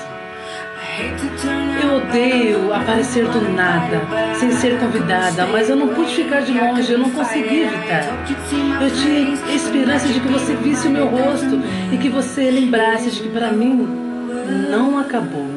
Eu 1.83 1.97
odeio 1.97 2.73
aparecer 2.73 3.27
do 3.27 3.41
nada, 3.53 4.01
sem 4.35 4.51
ser 4.51 4.79
convidada, 4.79 5.45
mas 5.47 5.69
eu 5.69 5.75
não 5.75 5.89
pude 5.89 6.15
ficar 6.15 6.41
de 6.41 6.53
longe, 6.53 6.93
eu 6.93 6.99
não 6.99 7.09
consegui 7.09 7.63
evitar. 7.63 8.03
Eu 8.81 8.89
tinha 8.91 9.53
esperança 9.53 10.07
de 10.07 10.19
que 10.21 10.27
você 10.27 10.55
visse 10.55 10.87
o 10.87 10.91
meu 10.91 11.07
rosto 11.07 11.61
e 11.91 11.97
que 11.97 12.07
você 12.07 12.49
lembrasse 12.49 13.11
de 13.11 13.23
que 13.23 13.29
para 13.29 13.51
mim 13.51 13.87
não 14.69 14.97
acabou. 14.97 15.47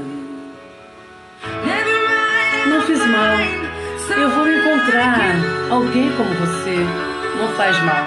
Não 2.68 2.80
fiz 2.82 2.98
mal. 3.06 3.68
Eu 4.16 4.30
vou 4.30 4.47
encontrar 4.88 5.70
alguém 5.70 6.10
como 6.16 6.30
você. 6.34 6.76
Não 7.38 7.48
faz 7.54 7.78
mal. 7.82 8.06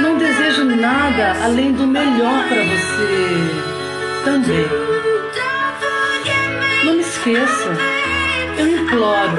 Não 0.00 0.18
desejo 0.18 0.64
nada 0.64 1.36
além 1.42 1.72
do 1.72 1.86
melhor 1.86 2.44
para 2.48 2.62
você 2.62 4.24
também. 4.24 4.66
Não 6.84 6.94
me 6.94 7.00
esqueça. 7.00 7.70
Eu 8.58 8.68
imploro. 8.68 9.38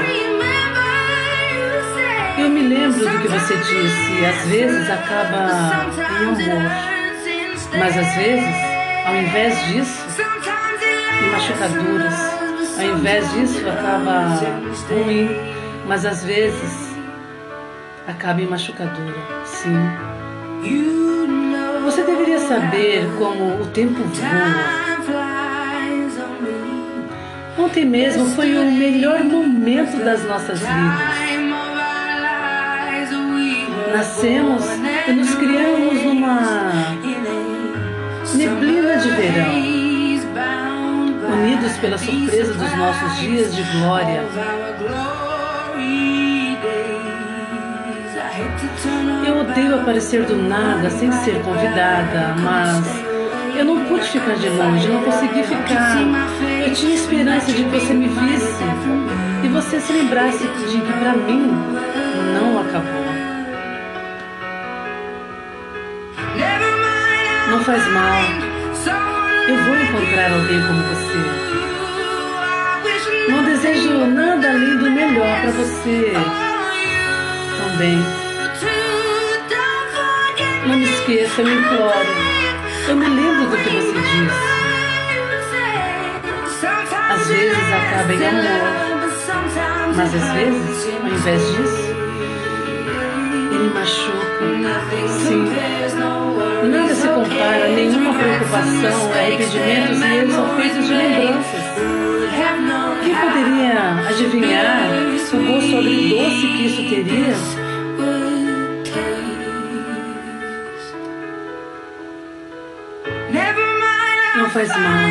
Eu 2.37 2.49
me 2.49 2.61
lembro 2.67 2.99
do 2.99 3.19
que 3.19 3.27
você 3.27 3.55
disse. 3.55 4.25
Às 4.25 4.47
vezes 4.49 4.89
acaba 4.89 5.85
em 6.21 6.25
amor. 6.25 6.71
Mas 7.77 7.97
às 7.97 8.15
vezes, 8.15 8.55
ao 9.05 9.15
invés 9.15 9.67
disso, 9.67 10.05
em 11.21 11.31
machucaduras. 11.31 12.13
Ao 12.79 12.85
invés 12.85 13.31
disso, 13.33 13.69
acaba 13.69 14.39
ruim. 14.89 15.58
Mas 15.89 16.05
às 16.05 16.23
vezes, 16.23 16.93
acaba 18.07 18.39
em 18.39 18.45
machucadura. 18.45 19.17
Sim. 19.43 19.73
Você 21.83 22.03
deveria 22.03 22.37
saber 22.37 23.09
como 23.17 23.59
o 23.59 23.65
tempo 23.73 24.03
voa. 24.03 24.85
Ontem 27.57 27.85
mesmo 27.85 28.27
foi 28.35 28.55
o 28.55 28.71
melhor 28.71 29.23
momento 29.23 29.97
das 30.05 30.23
nossas 30.25 30.59
vidas. 30.59 31.09
Nascemos 33.91 34.63
e 35.07 35.11
nos 35.11 35.33
criamos 35.33 36.03
numa 36.03 36.39
neblina 38.35 38.97
de 38.97 39.09
verão, 39.09 39.55
unidos 41.33 41.77
pela 41.77 41.97
surpresa 41.97 42.53
dos 42.53 42.77
nossos 42.77 43.17
dias 43.17 43.55
de 43.55 43.63
glória. 43.63 44.23
Aparecer 49.79 50.23
do 50.23 50.35
nada 50.35 50.89
sem 50.89 51.11
ser 51.11 51.41
convidada, 51.41 52.35
mas 52.41 52.85
eu 53.57 53.65
não 53.65 53.85
pude 53.85 54.03
ficar 54.03 54.35
de 54.35 54.49
longe, 54.49 54.87
não 54.87 55.03
consegui 55.03 55.43
ficar. 55.43 55.97
Eu 56.65 56.73
tinha 56.73 56.95
esperança 56.95 57.51
de 57.51 57.63
que 57.63 57.69
você 57.69 57.93
me 57.93 58.07
visse 58.07 58.63
e 59.43 59.47
você 59.47 59.79
se 59.79 59.93
lembrasse 59.93 60.43
de 60.43 60.81
que 60.81 60.93
para 60.93 61.13
mim 61.13 61.51
não 62.33 62.61
acabou. 62.61 63.09
Não 67.49 67.59
faz 67.63 67.87
mal. 67.87 68.21
Eu 69.47 69.57
vou 69.63 69.75
encontrar 69.75 70.31
alguém 70.31 70.61
como 70.67 70.83
você. 70.83 71.17
Não 73.31 73.43
desejo 73.43 74.05
nada 74.05 74.49
além 74.49 74.77
do 74.77 74.91
melhor 74.91 75.41
para 75.41 75.51
você 75.51 76.13
também. 77.57 78.18
Esqueça, 81.09 81.41
eu 81.41 81.59
imploro. 81.59 82.07
Eu 82.87 82.95
me 82.95 83.07
lembro 83.07 83.49
do 83.49 83.57
que 83.57 83.69
você 83.69 83.93
disse. 83.93 84.49
Às 87.09 87.27
vezes 87.27 87.57
acaba 87.73 88.13
em 88.13 88.27
amor, 88.27 88.61
mas 89.95 90.13
às 90.13 90.33
vezes, 90.33 90.87
ao 91.01 91.09
invés 91.09 91.41
disso, 91.41 91.95
ele 93.51 93.69
machuca. 93.73 94.29
Sim. 95.07 95.51
Nada 96.69 96.93
se 96.93 97.07
compara, 97.07 97.67
nenhuma 97.69 98.13
preocupação, 98.13 99.11
arrependimentos 99.11 99.99
e 99.99 100.13
eles 100.13 100.33
são 100.35 100.47
feitos 100.57 100.85
de 100.85 100.93
lembranças. 100.93 101.63
Quem 103.03 103.15
poderia 103.15 104.07
adivinhar 104.09 104.91
o 105.33 105.37
gosto 105.37 105.75
agridoce 105.75 106.47
que 106.55 106.65
isso 106.67 106.83
teria? 106.87 107.68
Faz 114.59 114.75
mal. 114.75 115.09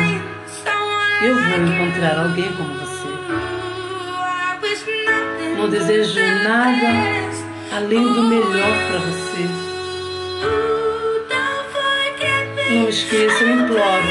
Eu 1.23 1.33
vou 1.33 1.57
encontrar 1.57 2.19
alguém 2.19 2.51
como 2.53 2.71
você. 2.75 3.09
Não 5.57 5.67
desejo 5.69 6.19
nada 6.43 6.87
além 7.75 8.13
do 8.13 8.23
melhor 8.23 8.77
para 8.87 8.99
você. 8.99 9.49
Não 12.71 12.89
esqueça, 12.89 13.43
eu 13.43 13.49
imploro. 13.49 14.03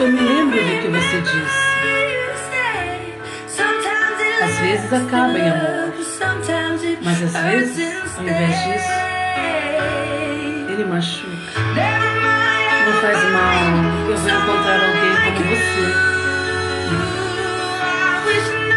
Eu 0.00 0.08
me 0.08 0.20
lembro 0.20 0.58
do 0.58 0.82
que 0.82 0.88
você 0.88 1.20
disse. 1.20 1.66
Às 4.42 4.58
vezes 4.58 4.92
acaba 4.92 5.38
em 5.38 5.48
amor, 5.48 5.94
mas 7.02 7.22
às 7.22 7.42
vezes, 7.44 7.94
ao 8.16 8.24
invés 8.24 8.64
disso, 8.64 8.94
ele 10.72 10.84
machuca. 10.84 11.36
Não 12.86 12.92
faz 13.00 13.22
mal, 13.32 13.85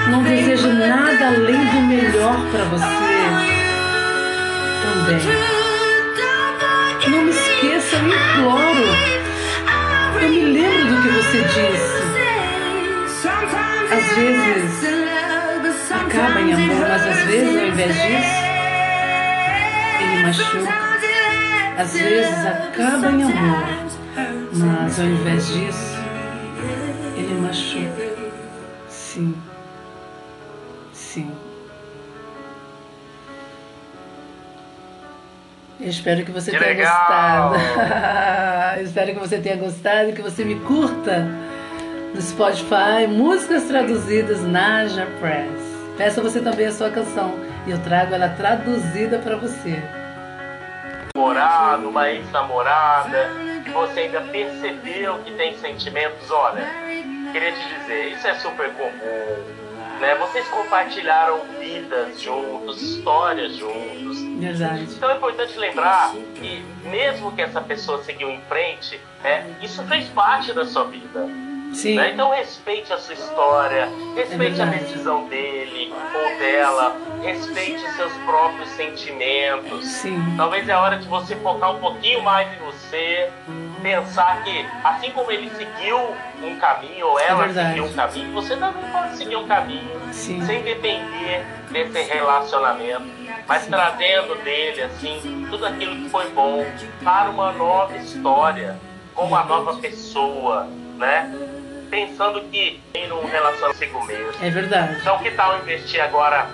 Não 0.10 0.24
desejo 0.24 0.74
nada 0.74 1.28
além 1.28 1.66
do 1.66 1.82
melhor 1.82 2.38
para 2.52 2.64
você 2.66 2.86
também. 4.82 5.20
Não 7.10 7.22
me 7.24 7.30
esqueça, 7.30 7.96
eu 7.96 8.08
imploro. 8.08 8.88
Eu 10.22 10.30
me 10.30 10.42
lembro 10.46 10.96
do 10.96 11.02
que 11.02 11.10
você 11.10 11.40
disse. 11.44 12.00
Às 13.92 14.16
vezes 14.16 15.92
acaba 15.92 16.40
em 16.42 16.54
amor, 16.54 16.88
mas 16.90 17.08
às 17.08 17.24
vezes, 17.26 17.58
ao 17.58 17.68
invés 17.68 17.94
disso, 17.94 18.40
ele 20.02 20.24
machuca. 20.24 20.74
Às 21.78 21.94
vezes 21.94 22.46
acaba 22.46 23.12
em 23.12 23.24
amor, 23.24 23.64
mas 24.54 25.00
ao 25.00 25.06
invés 25.06 25.48
disso, 25.48 25.98
ele 27.16 27.34
machuca. 27.42 28.10
Sim. 28.90 29.36
Eu 35.80 35.88
espero 35.90 36.26
que 36.26 36.32
você 36.32 36.52
Que 36.52 36.58
tenha 36.60 36.72
legal! 36.72 37.50
gostado. 37.52 38.82
Espero 38.84 39.14
que 39.14 39.20
você 39.20 39.40
tenha 39.40 39.56
gostado 39.56 40.10
e 40.10 40.14
que 40.14 40.22
você 40.22 40.44
me 40.44 40.56
curta 40.60 41.26
no 42.14 42.22
Spotify 42.22 43.08
músicas 43.08 43.64
traduzidas 43.64 44.42
na 44.44 44.86
Press. 45.20 45.70
Peça 45.98 46.22
você 46.22 46.42
também 46.42 46.68
a 46.68 46.72
sua 46.72 46.90
canção 46.90 47.34
e 47.66 47.72
eu 47.72 47.80
trago 47.80 48.14
ela 48.14 48.30
traduzida 48.30 49.20
para 49.20 49.36
você. 49.38 49.82
namorado, 51.16 51.90
uma 51.90 52.10
ex-namorada, 52.10 53.30
você 53.74 54.00
ainda 54.02 54.22
percebeu 54.22 55.20
que 55.20 55.32
tem 55.32 55.58
sentimentos, 55.58 56.30
olha, 56.32 56.66
queria 57.32 57.52
te 57.52 57.80
dizer, 57.80 58.14
isso 58.14 58.28
é 58.28 58.34
super 58.36 58.70
comum, 58.74 59.44
né? 60.00 60.16
Vocês 60.16 60.48
compartilharam 60.48 61.42
vidas 61.60 62.20
juntos, 62.22 62.82
histórias 62.82 63.56
juntos. 63.56 64.22
Verdade. 64.40 64.84
Então 64.84 65.10
é 65.10 65.16
importante 65.18 65.58
lembrar 65.58 66.14
que 66.36 66.64
mesmo 66.84 67.32
que 67.34 67.42
essa 67.42 67.62
pessoa 67.62 68.02
seguiu 68.04 68.30
em 68.30 68.42
frente, 68.42 69.00
é, 69.24 69.44
isso 69.62 69.84
fez 69.84 70.08
parte 70.10 70.54
da 70.54 70.66
sua 70.66 70.86
vida. 70.86 71.28
Sim. 71.74 71.96
né? 71.96 72.12
Então 72.14 72.32
respeite 72.32 72.92
a 72.92 72.98
sua 72.98 73.14
história, 73.14 73.88
respeite 74.16 74.62
a 74.62 74.66
verdade. 74.66 74.86
decisão 74.86 75.28
dele 75.28 75.94
ou 76.16 76.40
dela, 76.40 76.98
respeite 77.22 77.82
seus 77.94 78.12
próprios 78.26 78.70
sentimentos. 78.70 79.86
Sim. 79.86 80.18
Talvez 80.36 80.68
é 80.68 80.76
hora 80.76 80.98
de 80.98 81.08
você 81.08 81.36
focar 81.36 81.76
um 81.76 81.80
pouquinho 81.80 82.24
mais 82.24 82.52
em 82.54 82.66
você, 82.66 83.30
pensar 83.82 84.44
que 84.44 84.66
assim 84.84 85.12
como 85.12 85.32
ele 85.32 85.50
seguiu 85.52 85.98
um 86.44 86.56
caminho 86.58 87.08
ou 87.08 87.20
ela 87.20 87.44
verdade. 87.46 87.70
seguiu 87.70 87.86
um 87.86 87.94
caminho, 87.94 88.34
você 88.34 88.56
também 88.56 88.84
pode 88.92 89.18
seguir 89.18 89.36
um 89.36 89.48
caminho 89.48 90.00
Sim. 90.12 90.46
sem 90.46 90.62
depender 90.62 91.46
desse 91.72 92.02
relacionamento, 92.02 93.04
mas 93.48 93.66
trazendo 93.68 94.36
dele 94.44 94.84
assim 94.84 95.48
tudo 95.50 95.66
aquilo 95.66 95.96
que 95.96 96.10
foi 96.10 96.30
bom 96.32 96.66
para 97.04 97.30
uma 97.30 97.52
nova 97.52 97.96
história, 97.98 98.80
com 99.14 99.26
uma 99.26 99.44
nova 99.44 99.76
pessoa, 99.76 100.68
né? 100.98 101.34
Pensando 101.90 102.42
que 102.52 102.80
tem 102.94 103.12
um 103.12 103.26
relacionamento 103.26 103.80
consigo 103.92 104.06
mesmo. 104.06 104.46
É 104.46 104.50
verdade. 104.50 104.98
Então 105.02 105.18
que 105.20 105.32
tal 105.32 105.58
investir 105.58 106.02
agora 106.02 106.48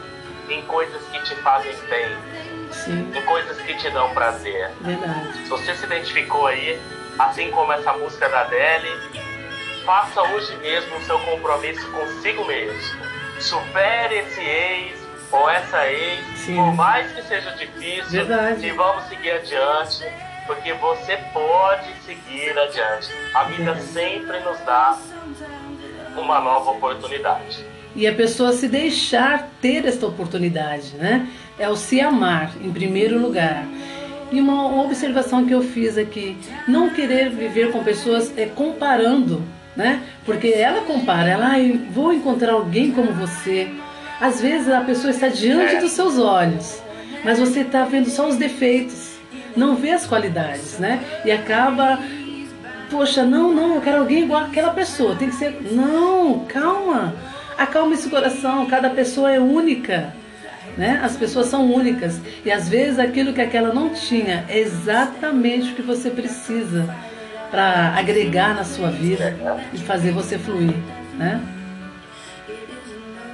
em 0.50 0.62
coisas 0.64 1.02
que 1.08 1.20
te 1.24 1.36
fazem 1.36 1.74
bem, 1.90 2.16
Sim. 2.72 3.12
em 3.16 3.22
coisas 3.24 3.58
que 3.58 3.74
te 3.76 3.90
dão 3.90 4.10
prazer? 4.12 4.72
Verdade. 4.82 5.34
Se 5.44 5.50
você 5.50 5.76
se 5.76 5.86
identificou 5.86 6.48
aí, 6.48 6.80
assim 7.20 7.50
como 7.52 7.72
essa 7.74 7.94
música 7.94 8.28
da 8.30 8.42
Adele, 8.42 8.90
faça 9.86 10.22
hoje 10.22 10.56
mesmo 10.58 10.96
o 10.98 11.02
seu 11.04 11.20
compromisso 11.20 11.90
consigo 11.92 12.46
mesmo. 12.46 13.06
Supere 13.40 14.16
esse 14.20 14.42
ex 14.42 15.00
ou 15.32 15.50
essa 15.50 15.88
ex, 15.88 16.26
Sim. 16.38 16.56
por 16.56 16.74
mais 16.74 17.12
que 17.12 17.22
seja 17.24 17.52
difícil, 17.52 18.10
Verdade. 18.10 18.66
e 18.66 18.72
vamos 18.72 19.04
seguir 19.06 19.32
adiante, 19.32 20.06
porque 20.48 20.74
você 20.74 21.18
pode 21.34 21.94
seguir 22.06 22.58
adiante. 22.58 23.10
A 23.34 23.44
vida 23.44 23.74
Verdade. 23.74 23.88
sempre 23.88 24.40
nos 24.40 24.60
dá 24.62 24.98
uma 26.16 26.40
nova 26.40 26.72
oportunidade. 26.72 27.66
E 27.96 28.06
a 28.08 28.14
pessoa 28.14 28.52
se 28.52 28.68
deixar 28.68 29.50
ter 29.62 29.86
esta 29.86 30.06
oportunidade, 30.06 30.96
né? 30.96 31.30
É 31.58 31.70
o 31.70 31.76
se 31.78 32.02
amar, 32.02 32.52
em 32.62 32.72
primeiro 32.72 33.18
lugar. 33.18 33.64
E 34.36 34.42
uma 34.42 34.82
observação 34.84 35.46
que 35.46 35.54
eu 35.54 35.62
fiz 35.62 35.98
aqui, 35.98 36.38
não 36.68 36.90
querer 36.90 37.30
viver 37.30 37.72
com 37.72 37.82
pessoas 37.82 38.38
é, 38.38 38.46
comparando, 38.46 39.42
né? 39.78 40.02
Porque 40.26 40.50
ela 40.50 40.82
compara, 40.82 41.30
ela, 41.30 41.46
"Ai, 41.52 41.80
vou 41.94 42.12
encontrar 42.12 42.52
alguém 42.52 42.92
como 42.92 43.14
você. 43.14 43.70
Às 44.20 44.42
vezes 44.42 44.68
a 44.70 44.82
pessoa 44.82 45.12
está 45.12 45.30
diante 45.30 45.76
É. 45.76 45.80
dos 45.80 45.92
seus 45.92 46.20
olhos, 46.20 46.82
mas 47.24 47.40
você 47.40 47.62
está 47.62 47.86
vendo 47.86 48.10
só 48.10 48.28
os 48.28 48.36
defeitos, 48.36 49.14
não 49.56 49.76
vê 49.78 49.92
as 49.92 50.06
qualidades, 50.06 50.80
né? 50.80 51.00
E 51.24 51.32
acaba 51.32 51.98
poxa, 52.92 53.24
não, 53.24 53.54
não, 53.54 53.76
eu 53.76 53.82
quero 53.82 54.00
alguém 54.00 54.24
igual 54.24 54.44
àquela 54.44 54.72
pessoa. 54.74 55.16
Tem 55.16 55.30
que 55.30 55.36
ser. 55.36 55.60
Não, 55.72 56.40
calma. 56.48 57.16
Acalma 57.58 57.94
esse 57.94 58.10
coração. 58.10 58.66
Cada 58.66 58.90
pessoa 58.90 59.32
é 59.32 59.40
única. 59.40 60.14
Né? 60.78 61.00
As 61.04 61.16
pessoas 61.16 61.48
são 61.48 61.72
únicas. 61.72 62.20
E 62.44 62.52
às 62.52 62.68
vezes 62.68 63.00
aquilo 63.00 63.34
que 63.34 63.42
aquela 63.42 63.74
não 63.74 63.90
tinha 63.90 64.46
é 64.50 64.60
exatamente 64.60 65.72
o 65.72 65.76
que 65.76 65.82
você 65.82 66.10
precisa 66.10 66.94
para 67.50 67.96
agregar 67.98 68.54
na 68.54 68.64
sua 68.64 68.90
vida 68.90 69.36
e 69.74 69.78
fazer 69.78 70.12
você 70.12 70.38
fluir. 70.38 70.76
Né? 71.14 71.40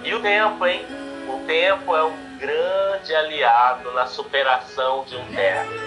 E 0.04 0.14
o 0.14 0.20
tempo, 0.20 0.66
hein? 0.66 0.86
O 1.28 1.40
tempo 1.48 1.96
é 1.96 2.04
um 2.04 2.14
grande 2.38 3.16
aliado 3.16 3.92
na 3.94 4.06
superação 4.06 5.06
de 5.08 5.16
um 5.16 5.26
término. 5.34 5.82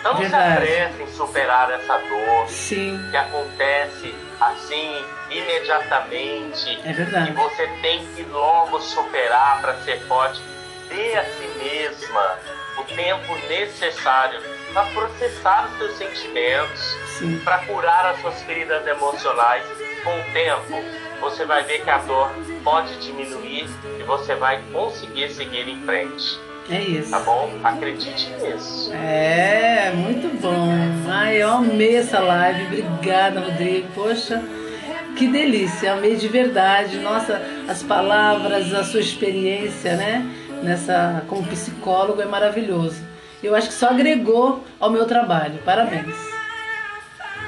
Então 0.00 0.14
não 0.14 0.20
Verdade. 0.20 0.66
se 0.66 0.72
apresse 0.72 1.02
em 1.02 1.08
superar 1.08 1.70
essa 1.72 1.98
dor 1.98 2.48
Sim, 2.48 3.00
que 3.10 3.16
acontece 3.16 4.14
assim, 4.40 5.04
imediatamente. 5.30 6.78
é 6.84 7.28
E 7.28 7.32
você 7.32 7.66
tem 7.82 8.06
que 8.14 8.22
logo 8.22 8.80
superar 8.80 9.60
para 9.60 9.74
ser 9.78 10.00
forte. 10.02 10.40
Dê 10.88 11.16
a 11.16 11.24
si 11.24 11.48
mesma 11.58 12.38
o 12.78 12.84
tempo 12.84 13.36
necessário 13.48 14.40
para 14.72 14.84
processar 14.86 15.68
os 15.70 15.78
seus 15.78 15.98
sentimentos, 15.98 16.96
para 17.44 17.58
curar 17.58 18.06
as 18.06 18.20
suas 18.20 18.42
feridas 18.42 18.86
emocionais. 18.86 19.64
Com 20.04 20.18
o 20.18 20.32
tempo, 20.32 20.84
você 21.20 21.44
vai 21.44 21.64
ver 21.64 21.82
que 21.82 21.90
a 21.90 21.98
dor 21.98 22.30
pode 22.62 22.94
diminuir 23.00 23.68
e 23.98 24.02
você 24.04 24.34
vai 24.34 24.62
conseguir 24.72 25.30
seguir 25.30 25.68
em 25.68 25.84
frente. 25.84 26.38
É 26.70 26.80
isso. 26.80 27.10
Tá 27.10 27.20
bom? 27.20 27.50
Acredite 27.64 28.30
nisso. 28.30 28.92
É, 28.92 29.90
muito 29.94 30.28
bom. 30.40 30.68
Ai, 31.10 31.42
eu 31.42 31.48
amei 31.48 31.96
essa 31.96 32.20
live. 32.20 32.82
Obrigada, 32.82 33.40
Rodrigo. 33.40 33.88
Poxa, 33.94 34.42
que 35.16 35.26
delícia. 35.26 35.94
Amei 35.94 36.16
de 36.16 36.28
verdade. 36.28 36.98
Nossa, 36.98 37.42
as 37.66 37.82
palavras, 37.82 38.72
a 38.74 38.84
sua 38.84 39.00
experiência, 39.00 39.96
né? 39.96 40.24
Nessa, 40.62 41.24
como 41.28 41.46
psicólogo 41.46 42.20
é 42.20 42.26
maravilhoso. 42.26 43.02
Eu 43.42 43.54
acho 43.54 43.68
que 43.68 43.74
só 43.74 43.88
agregou 43.88 44.64
ao 44.80 44.90
meu 44.90 45.06
trabalho. 45.06 45.58
Parabéns. 45.64 46.16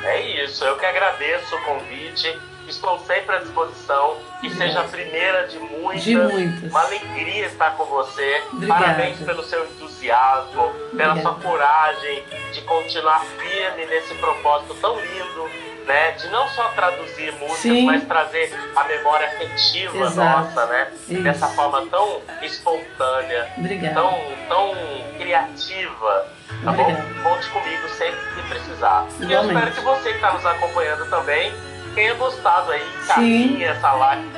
É 0.05 0.45
isso. 0.45 0.65
Eu 0.65 0.77
que 0.77 0.87
agradeço 0.87 1.55
o 1.57 1.65
convite 1.65 2.39
Estou 2.71 3.01
sempre 3.01 3.35
à 3.35 3.39
disposição. 3.41 4.17
Que 4.41 4.49
seja 4.51 4.81
a 4.81 4.85
primeira 4.85 5.47
de 5.49 5.59
muitas. 5.59 6.03
De 6.05 6.17
muitas. 6.17 6.71
Uma 6.71 6.83
alegria 6.85 7.47
estar 7.47 7.77
com 7.77 7.85
você. 7.85 8.43
Obrigada. 8.53 8.81
Parabéns 8.81 9.19
pelo 9.19 9.43
seu 9.43 9.65
entusiasmo, 9.67 10.71
pela 10.97 11.13
Obrigada. 11.13 11.21
sua 11.21 11.35
coragem 11.35 12.25
de 12.53 12.63
continuar 12.63 13.25
firme 13.25 13.87
nesse 13.87 14.15
propósito 14.15 14.75
tão 14.81 14.99
lindo. 14.99 15.51
Né, 15.91 16.13
de 16.13 16.29
não 16.29 16.47
só 16.51 16.69
traduzir 16.69 17.33
músicas, 17.33 17.61
Sim. 17.63 17.85
mas 17.85 18.05
trazer 18.05 18.55
a 18.77 18.85
memória 18.85 19.27
afetiva 19.27 19.99
Exato. 19.99 20.41
nossa, 20.45 20.67
né? 20.67 20.87
Isso. 21.09 21.21
Dessa 21.23 21.49
forma 21.49 21.85
tão 21.87 22.23
espontânea, 22.43 23.51
Obrigada. 23.59 23.95
tão, 23.95 24.23
tão 24.49 24.73
criativa. 25.19 26.27
Tá 26.63 26.71
bom? 26.71 26.83
Obrigada. 26.83 27.05
Conte 27.25 27.49
comigo 27.49 27.89
sempre 27.89 28.21
que 28.37 28.49
precisar. 28.49 29.05
E 29.19 29.23
eu 29.25 29.29
Igualmente. 29.31 29.59
espero 29.59 29.75
que 29.75 29.81
você 29.81 30.11
que 30.11 30.15
está 30.15 30.33
nos 30.33 30.47
acompanhando 30.47 31.11
também 31.11 31.53
tenha 31.97 32.15
gostado 32.15 32.71
aí, 32.71 32.87
encaminhe 33.03 33.65
essa 33.65 33.93
live. 33.93 34.31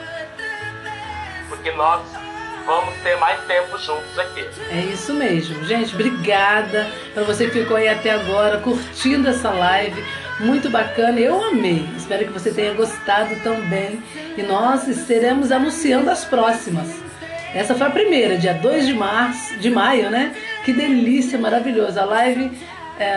Porque 1.51 1.71
nós 1.73 2.01
vamos 2.65 2.95
ter 3.03 3.17
mais 3.19 3.41
tempo 3.45 3.77
juntos 3.77 4.19
aqui. 4.19 4.49
É 4.71 4.77
isso 4.79 5.13
mesmo. 5.13 5.63
Gente, 5.65 5.95
obrigada 5.95 6.89
para 7.13 7.25
você 7.25 7.47
que 7.47 7.61
ficou 7.61 7.77
aí 7.77 7.89
até 7.89 8.11
agora 8.11 8.57
curtindo 8.59 9.29
essa 9.29 9.51
live. 9.51 10.03
Muito 10.43 10.69
bacana, 10.69 11.21
eu 11.21 11.41
amei. 11.41 11.87
Espero 11.97 12.27
que 12.27 12.33
você 12.33 12.51
tenha 12.51 12.75
gostado 12.75 13.37
também. 13.45 14.03
E 14.37 14.43
nós 14.43 14.89
estaremos 14.89 15.53
anunciando 15.53 16.11
as 16.11 16.25
próximas. 16.25 16.89
Essa 17.55 17.77
foi 17.77 17.87
a 17.87 17.91
primeira, 17.91 18.37
dia 18.37 18.53
2 18.53 18.89
de 18.89 18.93
março, 18.93 19.57
de 19.59 19.71
maio, 19.71 20.11
né? 20.11 20.35
Que 20.65 20.73
delícia, 20.73 21.39
maravilhosa. 21.39 22.03
A 22.03 22.05
live, 22.07 22.51
é, 22.99 23.09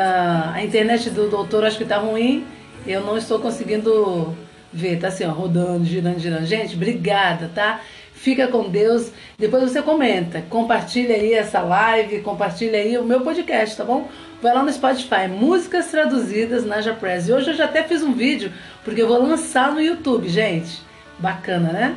a 0.53 0.63
internet 0.63 1.09
do 1.09 1.27
doutor 1.27 1.65
acho 1.65 1.79
que 1.79 1.85
tá 1.85 1.97
ruim. 1.97 2.45
Eu 2.85 3.01
não 3.01 3.17
estou 3.17 3.39
conseguindo 3.39 4.37
ver, 4.71 4.99
tá 4.99 5.07
assim, 5.07 5.25
ó, 5.25 5.31
rodando, 5.31 5.83
girando, 5.83 6.19
girando. 6.19 6.45
Gente, 6.45 6.75
obrigada, 6.75 7.49
tá? 7.55 7.81
Fica 8.13 8.47
com 8.47 8.69
Deus. 8.69 9.11
Depois 9.37 9.63
você 9.63 9.81
comenta, 9.81 10.43
compartilha 10.47 11.15
aí 11.15 11.33
essa 11.33 11.61
live, 11.61 12.21
compartilha 12.21 12.77
aí 12.77 12.97
o 12.99 13.03
meu 13.03 13.21
podcast, 13.21 13.75
tá 13.75 13.83
bom? 13.83 14.07
Vai 14.45 14.53
lá 14.53 14.61
no 14.61 14.71
Spotify, 14.71 15.27
músicas 15.27 15.87
traduzidas 15.87 16.63
na 16.63 16.79
Japress. 16.79 17.27
E 17.27 17.33
hoje 17.33 17.49
eu 17.49 17.55
já 17.55 17.65
até 17.65 17.81
fiz 17.81 18.03
um 18.03 18.13
vídeo, 18.13 18.53
porque 18.83 19.01
eu 19.01 19.07
vou 19.07 19.19
lançar 19.19 19.71
no 19.71 19.81
YouTube, 19.81 20.29
gente. 20.29 20.83
Bacana, 21.17 21.71
né? 21.71 21.95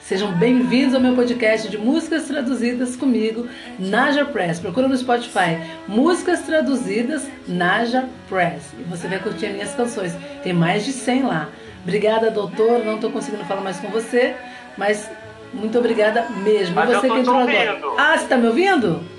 Sejam 0.00 0.32
bem-vindos 0.32 0.92
ao 0.92 1.00
meu 1.00 1.14
podcast 1.14 1.68
de 1.68 1.78
músicas 1.78 2.24
traduzidas 2.24 2.96
comigo, 2.96 3.46
Naja 3.78 4.24
Press. 4.24 4.58
Procura 4.58 4.88
no 4.88 4.96
Spotify, 4.96 5.56
músicas 5.86 6.40
traduzidas 6.40 7.28
Naja 7.46 8.08
Press. 8.28 8.72
E 8.76 8.82
você 8.82 9.06
vai 9.06 9.20
curtir 9.20 9.46
as 9.46 9.52
minhas 9.52 9.74
canções. 9.76 10.16
Tem 10.42 10.52
mais 10.52 10.84
de 10.84 10.90
100 10.90 11.22
lá. 11.22 11.48
Obrigada, 11.84 12.28
doutor. 12.28 12.84
Não 12.84 12.96
estou 12.96 13.12
conseguindo 13.12 13.44
falar 13.44 13.60
mais 13.60 13.78
com 13.78 13.86
você, 13.90 14.34
mas 14.76 15.08
muito 15.52 15.78
obrigada 15.78 16.26
mesmo. 16.42 16.74
Mas 16.74 16.90
e 16.90 16.92
eu 16.92 17.00
você 17.00 17.06
tô 17.06 17.14
que 17.14 17.20
entrou 17.20 17.38
ouvindo. 17.38 17.56
agora. 17.56 17.94
Ah, 17.98 18.18
você 18.18 18.24
está 18.24 18.36
me 18.36 18.48
ouvindo? 18.48 19.13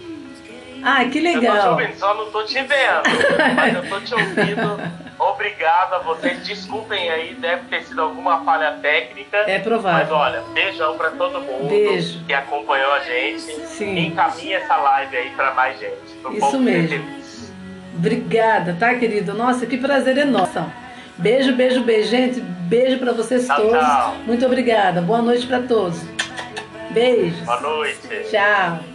Ah, 0.86 1.04
que 1.06 1.17
Eu 1.17 1.24
tô 1.24 1.30
te 1.32 1.36
legal. 1.39 1.71
ouvindo, 1.71 1.95
só 1.98 2.13
não 2.13 2.32
tô 2.32 2.43
te 2.43 2.54
vendo. 2.54 3.56
mas 3.56 3.76
eu 3.76 3.89
tô 3.89 4.00
te 4.02 4.13
ouvindo. 4.13 5.06
Obrigado 5.17 5.93
a 5.95 6.00
vocês. 6.00 6.45
Desculpem 6.45 7.10
aí, 7.10 7.34
deve 7.36 7.63
ter 7.69 7.84
sido 7.84 8.02
alguma 8.02 8.43
falha 8.45 8.74
técnica. 8.82 9.38
É 9.38 9.54
Mas 9.56 9.63
provável. 9.63 10.15
olha, 10.15 10.41
beijão 10.54 10.95
pra 10.98 11.10
todo 11.12 11.39
mundo 11.41 11.69
Beijo. 11.69 12.19
que 12.26 12.34
acompanhou 12.34 12.93
a 12.93 13.00
gente. 13.00 13.41
Sim. 13.65 13.98
Encaminha 14.08 14.58
essa 14.58 14.76
live 14.76 15.17
aí 15.17 15.30
pra 15.32 15.54
mais 15.54 15.80
gente. 15.80 15.95
pro 16.21 16.34
Isso 16.38 16.60
mesmo. 16.60 17.04
Obrigada, 17.98 18.76
tá, 18.80 18.93
querido? 18.95 19.34
Nossa, 19.34 19.65
que 19.65 19.78
prazer 19.78 20.17
enorme. 20.17 20.65
Beijo, 21.17 21.54
beijo, 21.56 21.82
beijo, 21.84 22.10
gente. 22.10 22.41
Beijo 22.41 23.00
pra 23.00 23.13
vocês 23.13 23.48
Tchau, 23.48 23.56
todos. 23.58 23.80
tchau. 23.80 24.15
Muito 24.26 24.45
obrigada. 24.45 25.02
Boa 25.02 25.21
noite 25.21 25.48
pra 25.48 25.62
todos. 25.62 26.00
Beijos. 26.91 27.39
Boa 27.39 27.62
noite. 27.62 28.08
Tchau. 28.30 28.95